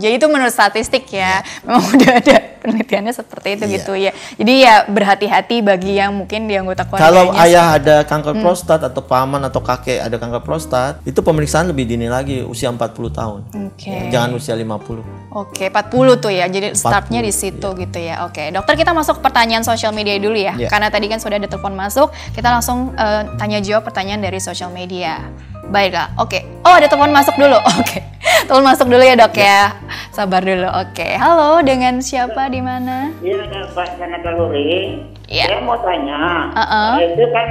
[0.00, 1.44] Jadi itu menurut statistik ya.
[1.62, 3.74] Memang udah ada penelitiannya seperti itu Iya.
[3.76, 4.12] gitu ya.
[4.36, 7.04] Jadi ya berhati-hati bagi yang mungkin di anggota keluarganya.
[7.06, 8.42] Kalau ayah ada kanker Hmm.
[8.42, 13.10] prostat atau paman atau kakek ada kanker prostat, itu pemeriksaan lebih dini lagi usia 40
[13.10, 13.44] tahun.
[13.68, 14.08] Oke.
[14.08, 15.04] Jangan usia 50.
[15.30, 16.46] Oke, 40 tuh ya.
[16.46, 18.24] Jadi startnya di situ gitu ya.
[18.24, 20.56] Oke, dokter kita masuk ke pertanyaan sosial media dulu ya.
[20.56, 20.68] Iya.
[20.68, 24.70] Karena tadi kan sudah ada telepon masuk, kita langsung eh, tanya jawab pertanyaan dari sosial
[24.70, 25.20] media.
[25.70, 26.42] Baiklah, oke.
[26.60, 27.98] Oh ada telepon masuk dulu, oke.
[28.42, 29.70] Telepon masuk dulu ya dok ya.
[30.10, 31.08] Sabar dulu, oke.
[31.14, 33.14] Halo, dengan siapa di mana?
[33.22, 34.98] Iya, Pak Sanata Luri.
[35.24, 35.46] Iya.
[35.46, 36.98] Saya mau tanya, Uh-uh.
[37.00, 37.48] itu kan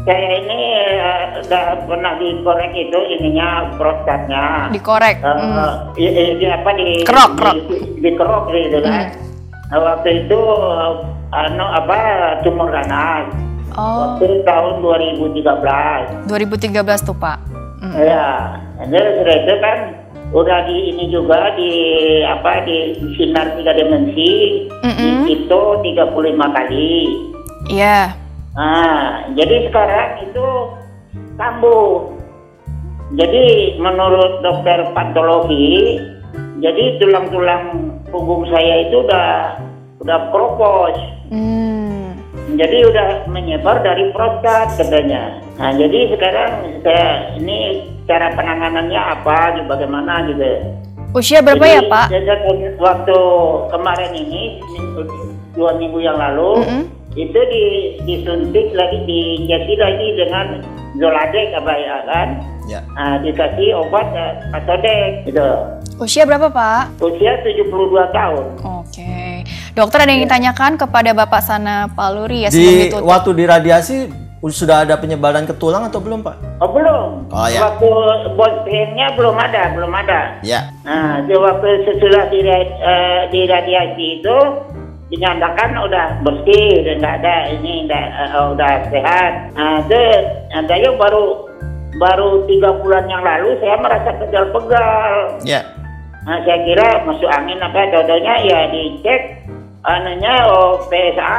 [0.00, 4.72] saya ini eh, udah pernah dikorek itu ininya prostatnya.
[4.72, 5.20] Dikorek.
[5.20, 5.92] Eh, Hmm.
[5.94, 7.54] i- i- di apa di Kerok, kerok.
[7.54, 7.60] di,
[8.00, 9.12] dikerok gitu kan.
[9.12, 9.68] Hmm.
[9.68, 10.92] Nah, waktu itu eh,
[11.36, 11.96] anu apa
[12.40, 13.28] tumor ganas.
[13.70, 16.26] Oh, Waktu tahun 2013.
[16.26, 17.38] 2013 tuh Pak.
[17.80, 17.96] Hmm.
[17.96, 18.60] Ya,
[18.92, 19.78] jadi sudah itu kan
[20.30, 21.72] udah di ini juga di
[22.22, 24.32] apa di sinar tiga dimensi
[24.84, 25.26] Mm-mm.
[25.26, 26.96] di itu 35 kali.
[27.72, 28.14] Iya.
[28.54, 30.46] Nah, jadi sekarang itu
[31.40, 32.14] kambuh.
[33.18, 35.98] Jadi menurut dokter patologi,
[36.62, 39.58] jadi tulang-tulang punggung saya itu udah
[40.04, 40.94] udah kropos.
[41.32, 41.79] Hmm.
[42.58, 45.38] Jadi udah menyebar dari prostat katanya.
[45.60, 46.50] Nah, jadi sekarang
[46.82, 50.50] saya ini cara penanganannya apa, gitu, bagaimana gitu.
[51.10, 52.06] Usia berapa Jadi, ya Pak?
[52.10, 52.40] sejak
[52.78, 53.18] waktu
[53.74, 54.62] kemarin ini
[55.58, 56.82] dua minggu yang lalu Mm-mm.
[57.18, 57.64] itu di,
[58.06, 60.46] disuntik lagi diinjeksi lagi dengan
[61.02, 62.28] Zoladex apa ya kan?
[62.70, 62.80] Ya.
[62.94, 65.50] Nah, dikasih obat eh, Pasodek gitu.
[65.98, 67.02] Usia berapa Pak?
[67.02, 67.66] Usia 72
[68.14, 68.46] tahun.
[68.62, 69.10] Oke.
[69.80, 73.08] Dokter ada yang ditanyakan kepada Bapak Sana Paluri ya Di ditutup.
[73.08, 73.96] waktu diradiasi
[74.44, 76.60] sudah ada penyebaran ke tulang atau belum, Pak?
[76.60, 77.32] Oh belum.
[77.32, 77.60] Oh, ya.
[77.64, 77.88] Waktu
[78.36, 80.36] bosnya belum ada, belum ada.
[80.44, 80.68] Ya.
[80.84, 84.36] Nah, di waktu sesudah dira- eh, diradiasi itu
[85.12, 89.32] dinyatakan udah bersih dan nggak ada ini nggak, eh, udah sehat.
[89.56, 90.00] Nah, itu
[90.52, 91.24] yang baru
[92.00, 95.40] baru tiga bulan yang lalu saya merasa pegal-pegal.
[95.44, 95.60] Ya.
[96.20, 99.39] Nah, saya kira masuk angin apa dodonya ya dicek
[99.84, 101.36] anunya oh, PSA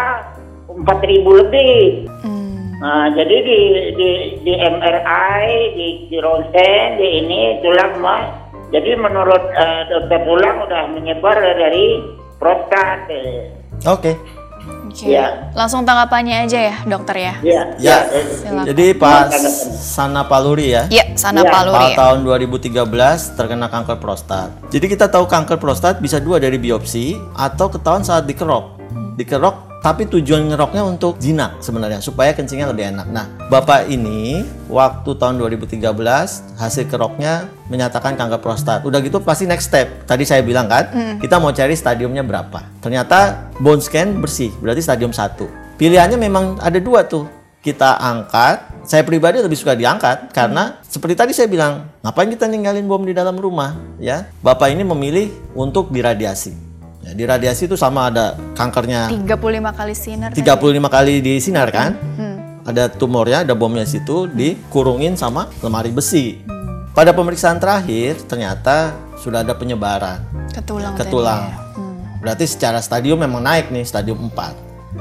[0.71, 2.07] 4000 lebih.
[2.25, 2.79] Hmm.
[2.81, 3.59] Nah, jadi di
[3.93, 4.09] di
[4.41, 5.45] di MRI,
[5.77, 8.23] di di ronsen, di ini tulang mah.
[8.71, 12.01] Jadi menurut eh, dokter tulang udah menyebar dari
[12.41, 13.05] prostat.
[13.11, 13.53] eh.
[13.85, 14.40] Oke.
[14.91, 15.07] Oke.
[15.07, 15.47] Ya.
[15.55, 17.33] Langsung tanggapannya aja ya, dokter ya.
[17.39, 17.97] Ya, Ya.
[18.11, 18.67] Silakan.
[18.67, 19.31] Jadi Pak
[19.79, 20.83] Sana Paluri ya.
[20.91, 21.97] Iya, Sana Ya, Paluri Pada ya.
[21.97, 24.51] tahun 2013 terkena kanker prostat.
[24.67, 28.75] Jadi kita tahu kanker prostat bisa dua dari biopsi atau ketahuan saat dikerok.
[29.15, 33.09] Dikerok tapi tujuan ngeroknya untuk jinak sebenarnya supaya kencingnya lebih enak.
[33.09, 35.81] Nah, Bapak ini waktu tahun 2013
[36.55, 38.85] hasil keroknya menyatakan kanker prostat.
[38.85, 40.05] Udah gitu pasti next step.
[40.05, 42.61] Tadi saya bilang kan, kita mau cari stadiumnya berapa.
[42.79, 45.49] Ternyata bone scan bersih, berarti stadium 1.
[45.81, 47.25] Pilihannya memang ada dua tuh
[47.65, 48.85] kita angkat.
[48.85, 53.17] Saya pribadi lebih suka diangkat karena seperti tadi saya bilang, ngapain kita ninggalin bom di
[53.17, 54.29] dalam rumah, ya?
[54.45, 56.70] Bapak ini memilih untuk diradiasi.
[57.01, 60.29] Ya, diradiasi itu sama ada kankernya 35 kali sinar.
[60.29, 60.37] kan?
[60.37, 61.91] 35 kali disinar kan?
[62.15, 62.37] Hmm.
[62.61, 66.37] Ada tumornya, ada bomnya situ dikurungin sama lemari besi.
[66.93, 70.93] Pada pemeriksaan terakhir ternyata sudah ada penyebaran Ke tulang.
[70.93, 71.41] ke tadi tulang.
[71.41, 71.57] ya.
[71.73, 71.95] Hmm.
[72.21, 74.53] Berarti secara stadium memang naik nih, stadium 4.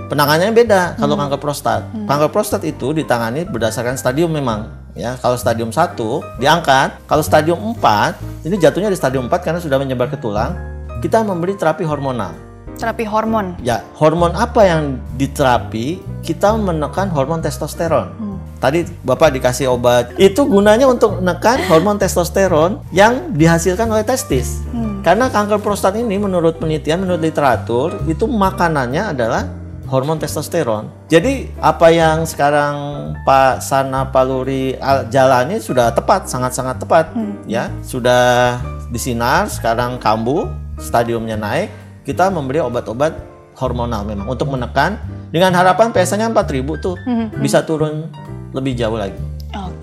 [0.09, 1.83] Penanganannya beda kalau kanker prostat.
[2.07, 4.71] Kanker prostat itu ditangani berdasarkan stadium memang.
[4.95, 5.95] Ya, kalau stadium 1
[6.39, 10.55] diangkat, kalau stadium 4 ini jatuhnya di stadium 4 karena sudah menyebar ke tulang,
[11.01, 12.37] kita memberi terapi hormonal.
[12.77, 13.61] Terapi hormon.
[13.61, 16.01] Ya, hormon apa yang diterapi?
[16.25, 18.13] Kita menekan hormon testosteron.
[18.61, 20.13] Tadi Bapak dikasih obat.
[20.21, 24.61] Itu gunanya untuk menekan hormon testosteron yang dihasilkan oleh testis.
[25.01, 29.49] Karena kanker prostat ini menurut penelitian, menurut literatur, itu makanannya adalah
[29.89, 30.93] hormon testosteron.
[31.09, 32.77] Jadi apa yang sekarang
[33.25, 37.17] Pak Sana Paluri al- jalani sudah tepat, sangat-sangat tepat,
[37.49, 37.73] ya.
[37.81, 38.61] Sudah
[38.93, 41.69] disinar, sekarang kambuh, stadiumnya naik,
[42.03, 43.13] kita memberi obat-obat
[43.61, 44.97] hormonal memang untuk menekan
[45.31, 46.97] dengan harapan PSA-nya 4000 tuh
[47.39, 48.09] bisa turun
[48.57, 49.21] lebih jauh lagi.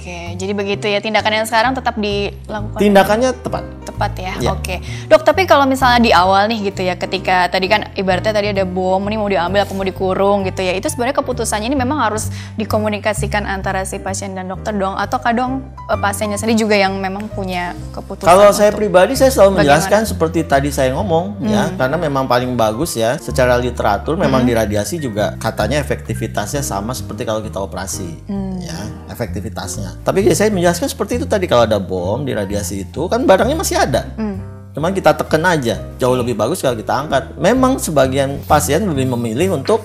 [0.07, 3.63] Oke, jadi begitu ya tindakan yang sekarang tetap dilakukan Tindakannya tepat.
[3.83, 4.33] tepat ya.
[4.39, 4.55] Ya.
[4.55, 4.79] Oke.
[5.11, 8.63] Dok, tapi kalau misalnya di awal nih gitu ya ketika tadi kan ibaratnya tadi ada
[8.63, 10.79] bom ini mau diambil apa mau dikurung gitu ya.
[10.79, 15.59] Itu sebenarnya keputusannya ini memang harus dikomunikasikan antara si pasien dan dokter dong atau kadang
[15.91, 18.31] eh, pasiennya sendiri juga yang memang punya keputusan.
[18.31, 19.59] Kalau saya pribadi saya selalu Bagaimana?
[19.75, 25.03] menjelaskan seperti tadi saya ngomong ya, karena memang paling bagus ya secara literatur memang diradiasi
[25.03, 28.07] juga katanya efektivitasnya sama seperti kalau kita operasi
[28.61, 28.77] ya,
[29.11, 29.96] efektivitasnya.
[30.03, 33.57] Tapi ya saya menjelaskan seperti itu tadi kalau ada bom di radiasi itu kan barangnya
[33.59, 34.07] masih ada.
[34.77, 35.81] Cuman kita tekan aja.
[35.97, 37.33] Jauh lebih bagus kalau kita angkat.
[37.41, 39.81] Memang sebagian pasien lebih memilih untuk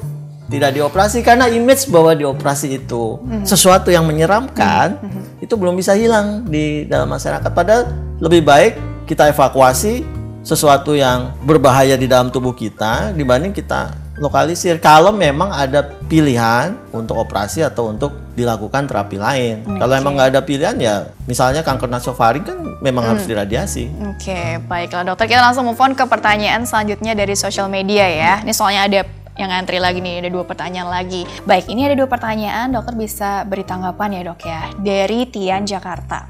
[0.53, 5.01] tidak dioperasi karena image bahwa dioperasi itu sesuatu yang menyeramkan
[5.40, 7.48] itu belum bisa hilang di dalam masyarakat.
[7.57, 7.88] Padahal
[8.20, 8.77] lebih baik
[9.09, 10.05] kita evakuasi
[10.42, 14.78] sesuatu yang berbahaya di dalam tubuh kita dibanding kita lokalisir.
[14.78, 19.66] Kalau memang ada pilihan untuk operasi atau untuk dilakukan terapi lain.
[19.76, 23.90] Kalau emang nggak ada pilihan ya, misalnya kanker nasofaring kan memang harus diradiasi.
[24.14, 25.26] Oke, baiklah dokter.
[25.26, 28.32] Kita langsung move on ke pertanyaan selanjutnya dari sosial media ya.
[28.40, 29.00] Ini soalnya ada
[29.32, 31.24] yang ngantri lagi nih, ada dua pertanyaan lagi.
[31.48, 34.62] Baik, ini ada dua pertanyaan, dokter bisa beri tanggapan ya dok ya.
[34.76, 36.28] Dari Tian Jakarta.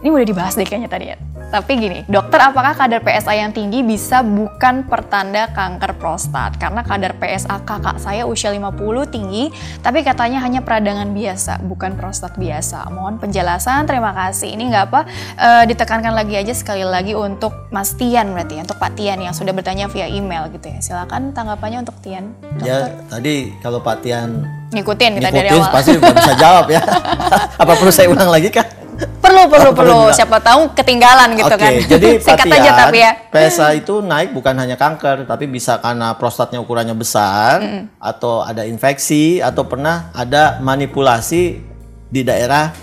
[0.00, 1.16] Ini udah dibahas deh kayaknya tadi ya.
[1.50, 6.54] Tapi gini, dokter apakah kadar PSA yang tinggi bisa bukan pertanda kanker prostat?
[6.56, 8.78] Karena kadar PSA kakak saya usia 50
[9.10, 9.50] tinggi,
[9.82, 12.86] tapi katanya hanya peradangan biasa, bukan prostat biasa.
[12.94, 14.54] Mohon penjelasan, terima kasih.
[14.54, 15.00] Ini nggak apa,
[15.36, 19.34] eh, ditekankan lagi aja sekali lagi untuk Mas Tian berarti ya, untuk Pak Tian yang
[19.34, 20.78] sudah bertanya via email gitu ya.
[20.78, 22.30] Silakan tanggapannya untuk Tian.
[22.62, 25.74] Ya tadi kalau Pak Tian Ngikutin kita dari ngikutin awal.
[25.74, 26.78] pasti nggak bisa jawab ya.
[27.62, 28.79] Apa perlu saya ulang lagi kah?
[29.20, 30.16] Perlu, perlu, Oh, perlu juga.
[30.16, 31.72] Siapa tahu ketinggalan gitu Oke, kan.
[31.86, 33.12] jadi Singkat aja tapi ya.
[33.30, 37.62] PSA itu naik bukan hanya kanker, tapi bisa karena prostatnya ukurannya besar,
[37.96, 41.62] atau ada infeksi, atau pernah ada manipulasi
[42.10, 42.74] di daerah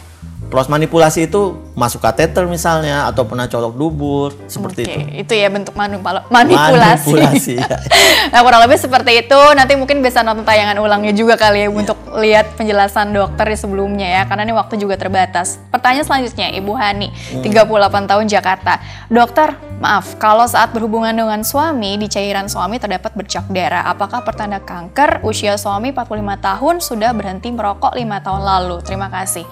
[0.47, 4.99] pros manipulasi itu masuk kateter misalnya, atau pernah colok dubur, seperti Oke, itu.
[5.27, 7.13] itu ya bentuk manipula- manipulasi.
[7.13, 7.77] Manipulasi, ya.
[8.33, 9.39] nah, kurang lebih seperti itu.
[9.53, 14.07] Nanti mungkin bisa nonton tayangan ulangnya juga kali ya untuk lihat penjelasan dokter di sebelumnya
[14.07, 15.61] ya, karena ini waktu juga terbatas.
[15.69, 17.13] Pertanyaan selanjutnya, Ibu Hani,
[17.45, 18.81] 38 tahun Jakarta.
[19.11, 23.85] Dokter, maaf, kalau saat berhubungan dengan suami, di cairan suami terdapat bercak darah.
[23.85, 25.21] Apakah pertanda kanker?
[25.21, 28.81] Usia suami 45 tahun, sudah berhenti merokok 5 tahun lalu.
[28.81, 29.45] Terima kasih.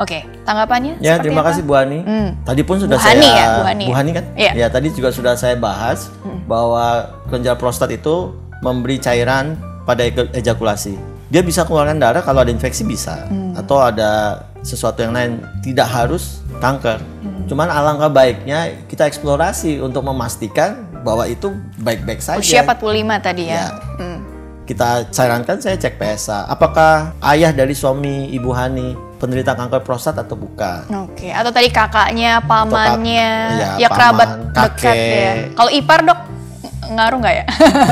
[0.00, 0.96] Oke, tanggapannya?
[1.04, 1.52] Ya, terima apa?
[1.52, 2.00] kasih Bu Ani.
[2.00, 2.32] Hmm.
[2.42, 3.46] Tadi pun sudah Bu saya Hani ya,
[3.84, 4.10] Bu Hani.
[4.16, 4.24] kan?
[4.32, 4.52] Iya.
[4.52, 4.60] Hmm.
[4.60, 6.08] Ya, tadi juga sudah saya bahas
[6.48, 8.32] bahwa kelenjar prostat itu
[8.64, 10.96] memberi cairan pada ejakulasi.
[11.28, 13.56] Dia bisa keluarkan darah kalau ada infeksi bisa Hmm.
[13.56, 17.00] atau ada sesuatu yang lain tidak harus kanker.
[17.20, 17.44] Hmm.
[17.48, 21.50] Cuman alangkah baiknya kita eksplorasi untuk memastikan bahwa itu
[21.82, 22.38] baik-baik saja.
[22.38, 23.54] Usia 45 tadi ya.
[23.54, 23.66] Ya.
[23.98, 24.18] Hmm.
[24.62, 26.46] Kita sarankan saya cek PSA.
[26.46, 30.82] Apakah ayah dari suami Ibu Hani penderita kanker prostat atau bukan?
[31.06, 34.98] Oke, atau tadi kakaknya, pamannya, iya, ya kerabat paman, dekat kakek.
[34.98, 35.32] ya.
[35.54, 37.44] Kalau ipar dok ng- ngaruh nggak ya?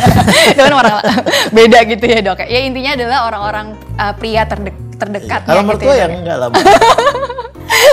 [0.58, 0.94] Kan orang
[1.54, 2.42] beda gitu ya dok.
[2.42, 5.46] Ya intinya adalah orang-orang uh, pria terdek terdekat.
[5.46, 6.48] Kalau mertua ya enggak lah.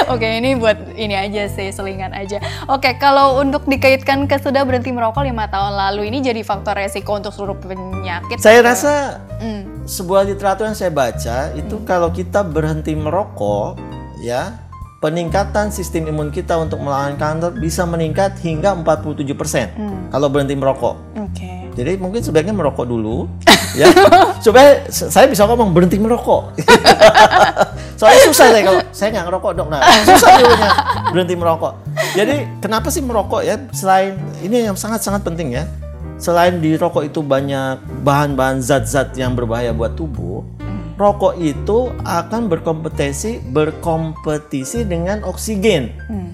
[0.08, 2.40] Oke, ini buat ini aja sih, selingan aja.
[2.66, 7.12] Oke, kalau untuk dikaitkan ke sudah berhenti merokok lima tahun lalu, ini jadi faktor resiko
[7.14, 8.40] untuk seluruh penyakit.
[8.40, 8.94] Saya atau- rasa
[9.38, 9.84] Hmm.
[9.84, 13.76] sebuah literatur yang saya baca itu kalau kita berhenti merokok
[14.18, 14.64] ya
[14.98, 20.08] peningkatan sistem imun kita untuk melawan kanker bisa meningkat hingga 47% Hmm.
[20.10, 20.96] kalau berhenti merokok.
[21.14, 21.70] Oke.
[21.76, 23.30] Jadi mungkin sebaiknya merokok dulu
[23.76, 23.86] ya
[24.42, 26.56] supaya saya bisa ngomong berhenti merokok.
[27.98, 30.70] Soalnya susah saya kalau saya nggak ngerokok dok, nah susah dulunya
[31.10, 31.74] berhenti merokok.
[32.14, 33.58] Jadi kenapa sih merokok ya?
[33.74, 34.14] Selain
[34.46, 35.66] ini yang sangat sangat penting ya.
[36.22, 40.46] Selain di rokok itu banyak bahan-bahan zat-zat yang berbahaya buat tubuh,
[40.98, 45.94] rokok itu akan berkompetisi berkompetisi dengan oksigen.
[46.10, 46.34] Hmm.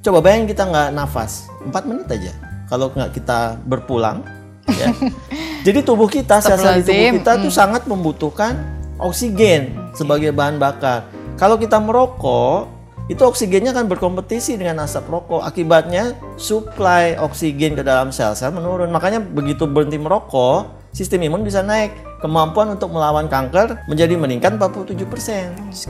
[0.00, 2.32] Coba bayangin kita nggak nafas 4 menit aja.
[2.72, 4.24] Kalau nggak kita berpulang,
[4.68, 4.92] ya.
[5.66, 11.10] Jadi tubuh kita, sel-sel di tubuh kita tuh sangat membutuhkan oksigen sebagai bahan bakar.
[11.36, 12.70] Kalau kita merokok,
[13.10, 15.42] itu oksigennya akan berkompetisi dengan asap rokok.
[15.42, 18.94] Akibatnya suplai oksigen ke dalam sel-sel menurun.
[18.94, 21.92] Makanya begitu berhenti merokok, sistem imun bisa naik.
[22.22, 24.94] Kemampuan untuk melawan kanker menjadi meningkat 47%.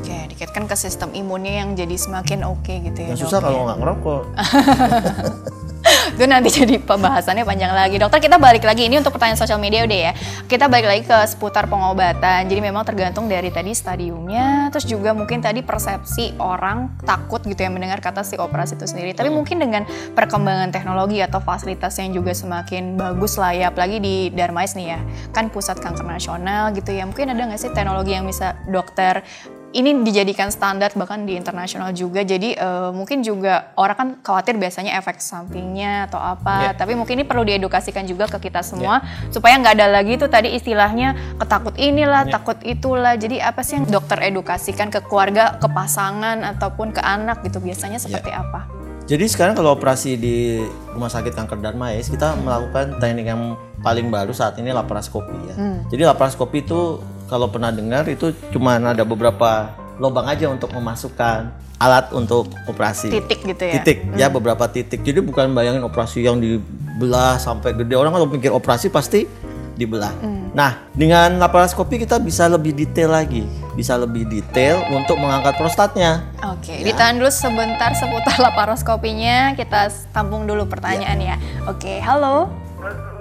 [0.01, 3.13] Oke, dikaitkan ke sistem imunnya yang jadi semakin oke gitu ya.
[3.13, 3.45] Dok, susah ya.
[3.45, 4.23] kalau nggak ngerokok.
[6.15, 7.97] itu nanti jadi pembahasannya panjang lagi.
[7.97, 10.13] Dokter kita balik lagi ini untuk pertanyaan sosial media udah ya.
[10.47, 12.47] Kita balik lagi ke seputar pengobatan.
[12.47, 17.71] Jadi memang tergantung dari tadi stadiumnya, terus juga mungkin tadi persepsi orang takut gitu ya
[17.73, 19.17] mendengar kata si operasi itu sendiri.
[19.17, 24.29] Tapi mungkin dengan perkembangan teknologi atau fasilitas yang juga semakin bagus lah ya, apalagi di
[24.33, 25.01] Darmais nih ya,
[25.33, 27.09] kan pusat kanker nasional gitu ya.
[27.09, 29.25] Mungkin ada nggak sih teknologi yang bisa dokter
[29.73, 34.95] ini dijadikan standar bahkan di internasional juga jadi eh, mungkin juga orang kan khawatir biasanya
[34.95, 36.71] efek sampingnya atau apa Ya.
[36.73, 40.53] tapi mungkin ini perlu diedukasikan juga ke kita semua supaya nggak ada lagi tuh tadi
[40.53, 42.33] istilahnya ketakut inilah Ya.
[42.33, 47.41] takut itulah jadi apa sih yang dokter edukasikan ke keluarga ke pasangan ataupun ke anak
[47.43, 48.05] gitu biasanya Ya.
[48.05, 48.69] seperti apa
[49.03, 50.63] Jadi sekarang kalau operasi di
[50.95, 55.55] Rumah Sakit Kanker Darmais kita melakukan teknik yang paling baru saat ini laparoskopi ya.
[55.91, 57.03] Jadi laparoskopi itu
[57.33, 61.49] kalau pernah dengar itu cuma ada beberapa lubang aja untuk memasukkan
[61.81, 63.09] alat untuk operasi.
[63.09, 65.01] titik gitu ya Titik ya beberapa titik.
[65.01, 67.97] Jadi bukan bayangin operasi yang dibelah sampai gede.
[67.97, 69.25] Orang kalau pikir operasi pasti
[69.73, 70.13] dibelah.
[70.53, 76.29] Nah, dengan laparoskopi kita bisa lebih detail lagi, bisa lebih detail untuk mengangkat prostatnya.
[76.45, 76.93] Oke, Ya.
[76.93, 79.57] ditahan dulu sebentar seputar laparoskopinya.
[79.57, 81.37] Kita tampung dulu pertanyaan ya.
[81.65, 82.53] Oke, halo.
[82.79, 83.12] Halo,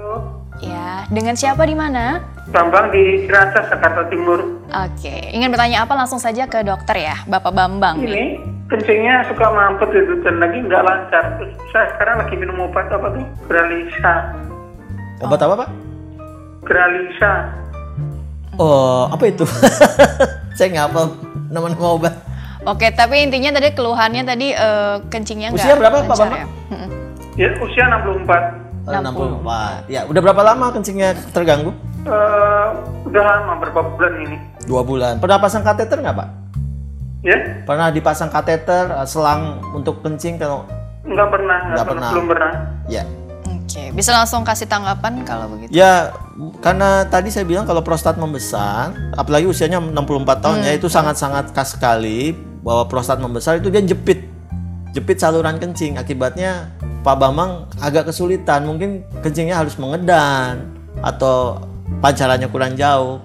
[0.61, 2.21] Ya, dengan siapa di mana?
[2.53, 4.61] Bambang di Ciracas, Jakarta Timur.
[4.69, 7.97] Oke, ingin bertanya apa langsung saja ke dokter ya, Bapak Bambang.
[7.97, 8.37] Ini
[8.69, 11.23] kencingnya suka mampet itu dan lagi nggak lancar.
[11.41, 13.25] Terus saya sekarang lagi minum obat apa tuh?
[13.49, 14.13] Gralisa.
[15.25, 15.69] Obat apa, Pak?
[16.61, 17.33] Gralisa.
[18.61, 19.45] Oh, apa itu?
[20.59, 21.01] Saya nggak apa
[21.49, 22.13] nama-nama obat.
[22.67, 26.37] Oke, tapi intinya tadi keluhannya tadi eh, kencingnya nggak Usia berapa, Pak Bambang?
[26.37, 26.45] ya?
[27.39, 28.70] Ya, usia 64.
[28.81, 29.85] Eh, 64.
[29.85, 31.69] Ya, udah berapa lama kencingnya terganggu?
[32.01, 32.67] Eh,
[33.05, 34.37] udah lama berapa bulan ini?
[34.65, 35.21] Dua bulan.
[35.21, 36.29] Pernah pasang kateter nggak Pak?
[37.21, 37.37] Ya,
[37.69, 40.65] Pernah dipasang kateter, eh, selang untuk kencing kalau
[41.05, 42.11] nggak pernah, nggak pernah, pernah.
[42.13, 42.51] belum pernah.
[42.89, 43.03] ya.
[43.45, 45.71] Oke, bisa langsung kasih tanggapan kalau begitu.
[45.71, 46.11] Ya,
[46.59, 51.77] karena tadi saya bilang kalau prostat membesar, apalagi usianya 64 tahun ya, itu sangat-sangat khas
[51.77, 52.33] sekali
[52.65, 54.27] bahwa prostat membesar itu dia jepit.
[54.91, 55.95] Jepit saluran kencing.
[55.95, 60.67] Akibatnya Pak Bambang agak kesulitan, mungkin kencingnya harus mengedan
[60.99, 61.63] atau
[61.99, 63.23] pancarannya kurang jauh.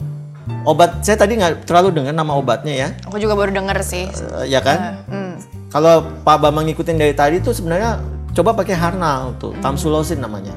[0.63, 4.07] Obat saya tadi nggak terlalu dengar nama obatnya ya, Aku juga baru denger sih.
[4.07, 5.03] Eh, ya kan?
[5.11, 5.35] Hmm.
[5.75, 7.99] Kalau Pak Bambang ngikutin dari tadi itu sebenarnya
[8.31, 10.55] coba pakai Harnal tuh, tamsulosin namanya.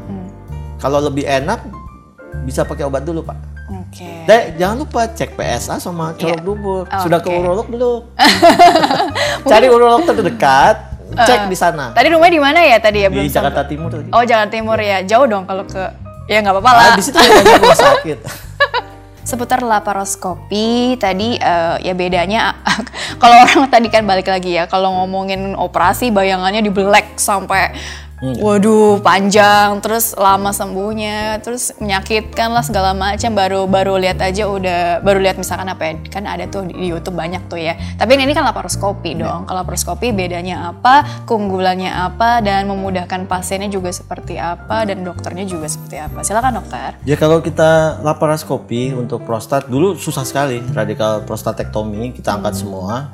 [0.78, 1.66] Kalau lebih enak
[2.46, 3.38] bisa pakai obat dulu Pak.
[3.70, 4.26] Oke.
[4.30, 6.46] Dek, jangan lupa cek PSA sama colok Iya.
[6.46, 6.84] dubur.
[6.86, 7.38] Oh, Sudah ke oke.
[7.42, 8.02] urolog belum?
[9.50, 11.92] Cari urolog terdekat, cek di sana.
[11.94, 13.10] Tadi rumahnya di mana ya tadi ya?
[13.10, 13.72] Di Belum Jakarta sampai.
[13.72, 14.10] Timur tadi.
[14.14, 14.98] Oh, Jakarta Timur ya.
[15.06, 15.84] Jauh dong kalau ke
[16.30, 16.86] ya nggak apa-apa lah.
[16.94, 18.20] Ah, di situ banyak rumah sakit.
[19.30, 22.58] Seputar laparoskopi tadi eh, ya bedanya
[23.22, 27.78] kalau orang tadi kan balik lagi ya kalau ngomongin operasi bayangannya dibelek sampai
[28.22, 33.32] waduh panjang terus lama sembuhnya terus menyakitkan lah segala macam.
[33.32, 37.16] Baru baru lihat aja udah baru lihat misalkan apa ya kan ada tuh di YouTube
[37.16, 37.80] banyak tuh ya.
[37.96, 39.48] Tapi ini kan laparoskopi dong.
[39.48, 45.72] Kalau laparoskopi bedanya apa keunggulannya apa dan memudahkan pasiennya juga seperti apa dan dokternya juga
[45.72, 46.20] seperti apa.
[46.22, 47.00] Silakan dokter.
[47.08, 50.62] Ya kalau kita laparoskopi untuk prostat dulu susah sekali.
[50.76, 53.12] Radikal prostatektomi kita angkat semua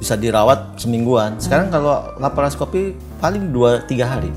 [0.00, 1.36] bisa dirawat semingguan.
[1.36, 4.32] Sekarang kalau laparoskopi paling 2-3 hari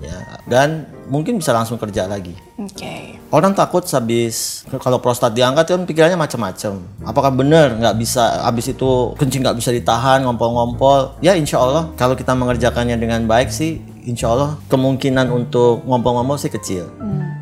[0.00, 2.32] ya dan mungkin bisa langsung kerja lagi.
[2.56, 6.80] oke Orang takut habis kalau prostat diangkat kan pikirannya macam-macam.
[7.02, 11.18] Apakah benar nggak bisa habis itu kencing nggak bisa ditahan ngompol-ngompol?
[11.18, 16.48] Ya insya Allah kalau kita mengerjakannya dengan baik sih insya Allah kemungkinan untuk ngompol-ngompol sih
[16.48, 16.88] kecil.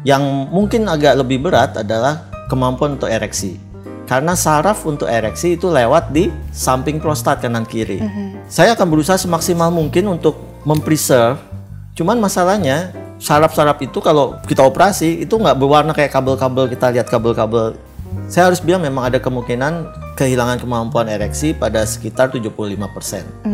[0.02, 3.71] Yang mungkin agak lebih berat adalah kemampuan untuk ereksi.
[4.06, 8.02] Karena saraf untuk ereksi itu lewat di samping prostat kanan kiri.
[8.50, 10.36] Saya akan berusaha semaksimal mungkin untuk
[10.66, 11.38] mempreserve.
[11.94, 17.78] Cuman masalahnya saraf-saraf itu kalau kita operasi itu nggak berwarna kayak kabel-kabel kita lihat kabel-kabel.
[18.28, 19.88] Saya harus bilang memang ada kemungkinan
[20.20, 22.76] kehilangan kemampuan ereksi pada sekitar 75%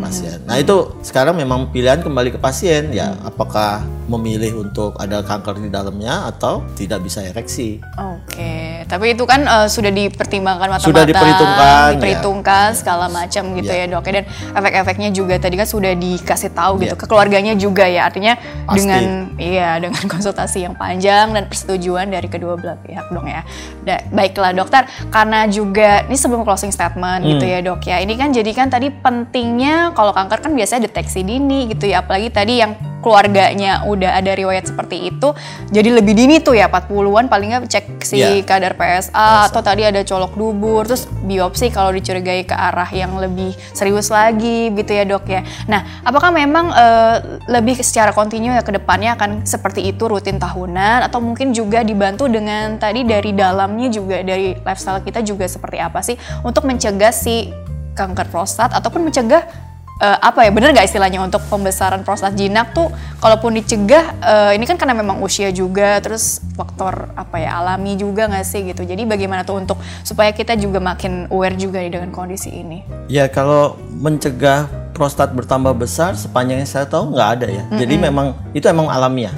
[0.02, 0.38] pasien.
[0.42, 5.70] Nah itu sekarang memang pilihan kembali ke pasien ya apakah memilih untuk ada kanker di
[5.70, 7.78] dalamnya atau tidak bisa ereksi.
[7.94, 11.92] Oke, tapi itu kan eh, sudah dipertimbangkan matang-matang, Sudah diperhitungkan, ya.
[11.94, 13.84] diperhitungkan segala macam gitu Ya.
[13.84, 14.02] ya dok.
[14.02, 18.08] Dan efek-efeknya juga tadi kan sudah dikasih tahu gitu ke keluarganya juga ya.
[18.08, 18.64] Artinya Ya.
[18.64, 18.80] Pasti.
[18.80, 19.02] dengan
[19.36, 23.44] iya dengan konsultasi yang panjang dan persetujuan dari kedua belah pihak dong ya.
[23.82, 27.52] Da- baiklah dokter, karena juga ini sebelum closing statement gitu Hmm.
[27.52, 27.96] ya dok ya.
[27.98, 32.00] Ini kan jadi kan tadi pentingnya kalau kanker kan biasanya deteksi dini gitu ya.
[32.00, 35.30] Apalagi tadi yang keluarganya udah ada riwayat seperti itu
[35.68, 38.42] jadi lebih dini tuh ya 40-an paling nggak cek si Iya.
[38.42, 43.52] kadar PSA atau tadi ada colok dubur terus biopsi kalau dicurigai ke arah yang lebih
[43.74, 45.42] serius lagi gitu ya dok ya.
[45.66, 47.16] Nah apakah memang eh,
[47.50, 52.30] lebih secara kontinu ya ke depannya akan seperti itu rutin tahunan atau mungkin juga dibantu
[52.30, 56.14] dengan tadi dari dalamnya juga dari lifestyle kita juga seperti apa sih
[56.46, 57.50] untuk mencegah si
[57.98, 59.67] kanker prostat ataupun mencegah
[59.98, 64.64] eh, apa ya bener gak istilahnya untuk pembesaran prostat jinak tuh kalaupun dicegah eh, ini
[64.64, 69.06] kan karena memang usia juga terus faktor apa ya alami juga nggak sih gitu jadi
[69.06, 73.80] bagaimana tuh untuk supaya kita juga makin aware juga nih dengan kondisi ini Ya kalau
[73.88, 77.64] mencegah prostat bertambah besar sepanjang yang saya tahu nggak ada ya.
[77.72, 79.32] Jadi memang itu emang alamiah.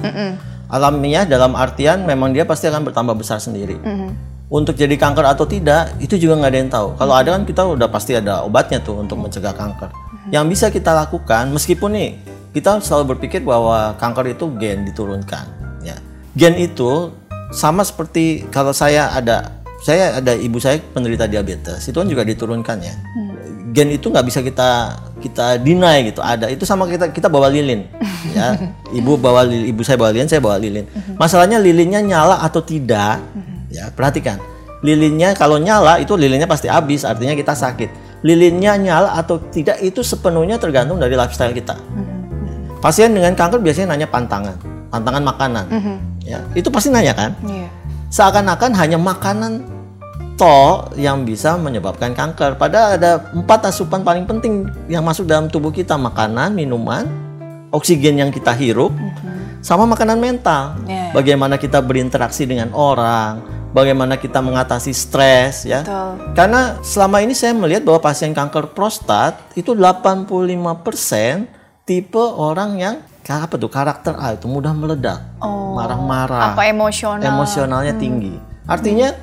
[0.67, 3.79] Alamiah dalam artian memang dia pasti akan bertambah besar sendiri.
[4.51, 6.87] Untuk jadi kanker atau tidak itu juga nggak ada yang tahu.
[6.99, 9.87] Kalau ada kan kita udah pasti ada obatnya tuh untuk mencegah kanker.
[10.29, 12.11] Yang bisa kita lakukan meskipun nih
[12.51, 15.45] kita selalu berpikir bahwa kanker itu gen diturunkan.
[15.81, 15.97] Ya.
[16.37, 17.15] Gen itu
[17.55, 22.77] sama seperti kalau saya ada saya ada ibu saya penderita diabetes itu kan juga diturunkan
[22.83, 22.95] ya.
[23.71, 26.51] Gen itu nggak bisa kita kita deny gitu ada.
[26.51, 27.87] Itu sama kita kita bawa lilin
[28.35, 28.59] ya.
[28.99, 30.83] Ibu bawa lilin, ibu saya bawa lilin saya bawa lilin.
[31.15, 33.23] Masalahnya lilinnya nyala atau tidak
[33.71, 34.37] ya perhatikan.
[34.83, 40.01] Lilinnya kalau nyala itu lilinnya pasti habis artinya kita sakit lilinnya nyala atau tidak itu
[40.01, 41.73] sepenuhnya tergantung dari lifestyle kita
[42.81, 44.55] pasien dengan kanker biasanya nanya pantangan
[44.89, 45.65] pantangan makanan
[46.21, 47.69] ya itu pasti nanya kan Iya.
[48.09, 49.65] seakan-akan hanya makanan
[50.41, 52.57] toh yang bisa menyebabkan kanker.
[52.57, 57.05] Padahal ada empat asupan paling penting yang masuk dalam tubuh kita: makanan, minuman,
[57.69, 58.89] oksigen yang kita hirup,
[59.61, 60.81] sama makanan mental.
[60.89, 61.13] Yeah.
[61.13, 63.37] Bagaimana kita berinteraksi dengan orang,
[63.71, 65.81] bagaimana kita mengatasi stres ya.
[65.81, 66.31] Betul.
[66.33, 71.47] Karena selama ini saya melihat bahwa pasien kanker prostat itu 85%
[71.81, 77.23] tipe orang yang apa tuh karakter A itu mudah meledak, Oh, marah-marah, apa emosional.
[77.23, 77.31] Hmm.
[77.31, 78.35] emosionalnya tinggi.
[78.65, 79.15] Artinya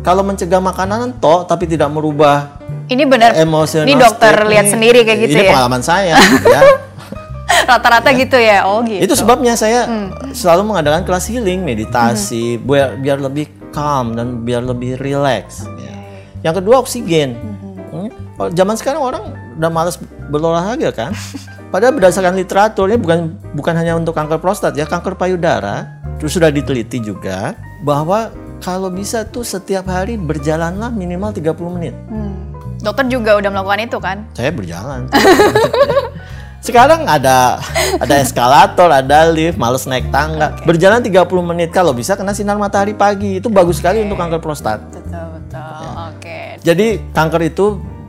[0.00, 3.34] kalau mencegah makanan toh tapi tidak merubah Ini benar.
[3.34, 5.50] emosional Ini dokter state lihat ini- sendiri kayak gitu ini ya.
[5.50, 6.60] pengalaman saya ya.
[7.66, 8.62] Rata-rata gitu ya.
[8.62, 9.02] Oh gitu.
[9.02, 10.14] Itu sebabnya saya Hmm.
[10.30, 15.68] selalu mengadakan kelas healing, meditasi, biar biar lebih calm dan biar lebih relax.
[15.76, 15.92] ya.
[16.40, 17.36] Yang kedua oksigen.
[17.92, 18.08] Hmm.
[18.40, 19.22] Kalau zaman sekarang orang
[19.60, 20.00] udah malas
[20.32, 21.12] berolahraga kan.
[21.72, 26.48] Padahal berdasarkan literatur ini bukan bukan hanya untuk kanker prostat ya, kanker payudara itu sudah
[26.48, 27.52] diteliti juga
[27.84, 28.32] bahwa
[28.64, 31.92] kalau bisa tuh setiap hari berjalanlah minimal 30 menit.
[32.08, 32.32] Hmm.
[32.80, 34.16] Dokter juga udah melakukan itu kan?
[34.32, 35.10] Saya berjalan.
[36.60, 37.60] Sekarang ada
[38.02, 40.56] ada eskalator, ada lift, males naik tangga.
[40.66, 43.38] Berjalan 30 menit kalau bisa kena sinar matahari pagi.
[43.38, 44.82] Itu bagus sekali untuk kanker prostat.
[44.90, 45.90] Betul betul.
[46.10, 46.58] Oke.
[46.64, 47.66] Jadi kanker itu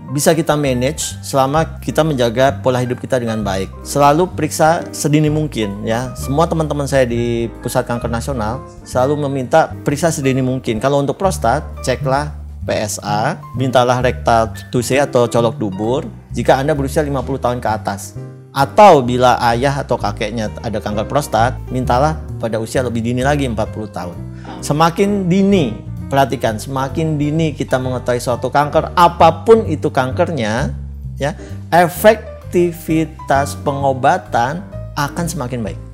[0.08, 3.68] bisa kita manage selama kita menjaga pola hidup kita dengan baik.
[3.84, 6.16] Selalu periksa sedini mungkin ya.
[6.16, 10.80] Semua teman-teman saya di Pusat Kanker Nasional selalu meminta periksa sedini mungkin.
[10.80, 12.32] Kalau untuk prostat, ceklah
[12.68, 16.02] PSA, mintalah rektal tuse atau colok dubur
[16.36, 18.16] jika Anda berusia 50 tahun ke atas.
[18.58, 23.54] Atau bila ayah atau kakeknya ada kanker prostat, mintalah pada usia lebih dini lagi 40
[23.94, 24.18] tahun.
[24.66, 25.78] Semakin dini,
[26.10, 30.74] perhatikan, semakin dini kita mengetahui suatu kanker, apa pun itu kankernya,
[31.22, 31.38] ya,
[31.70, 34.66] efektivitas pengobatan
[34.98, 35.87] akan semakin baik.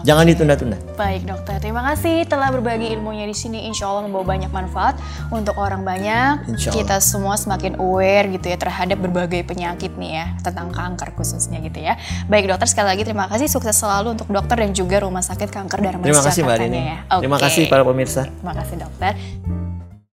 [0.00, 0.76] Jangan ditunda-tunda.
[0.96, 3.68] Baik dokter, terima kasih telah berbagi ilmunya di sini.
[3.68, 4.96] Insya Allah membawa banyak manfaat
[5.28, 6.48] untuk orang banyak.
[6.48, 6.80] Insya Allah.
[6.80, 11.78] Kita semua semakin aware gitu ya terhadap berbagai penyakit nih ya tentang kanker khususnya gitu
[11.84, 12.00] ya.
[12.32, 15.78] Baik dokter sekali lagi terima kasih sukses selalu untuk dokter dan juga rumah sakit kanker
[15.82, 16.80] Dharma Terima kasih Mbak Rini.
[16.80, 16.98] ya.
[17.20, 17.44] Terima Oke.
[17.44, 18.22] kasih para pemirsa.
[18.30, 19.12] Terima kasih dokter.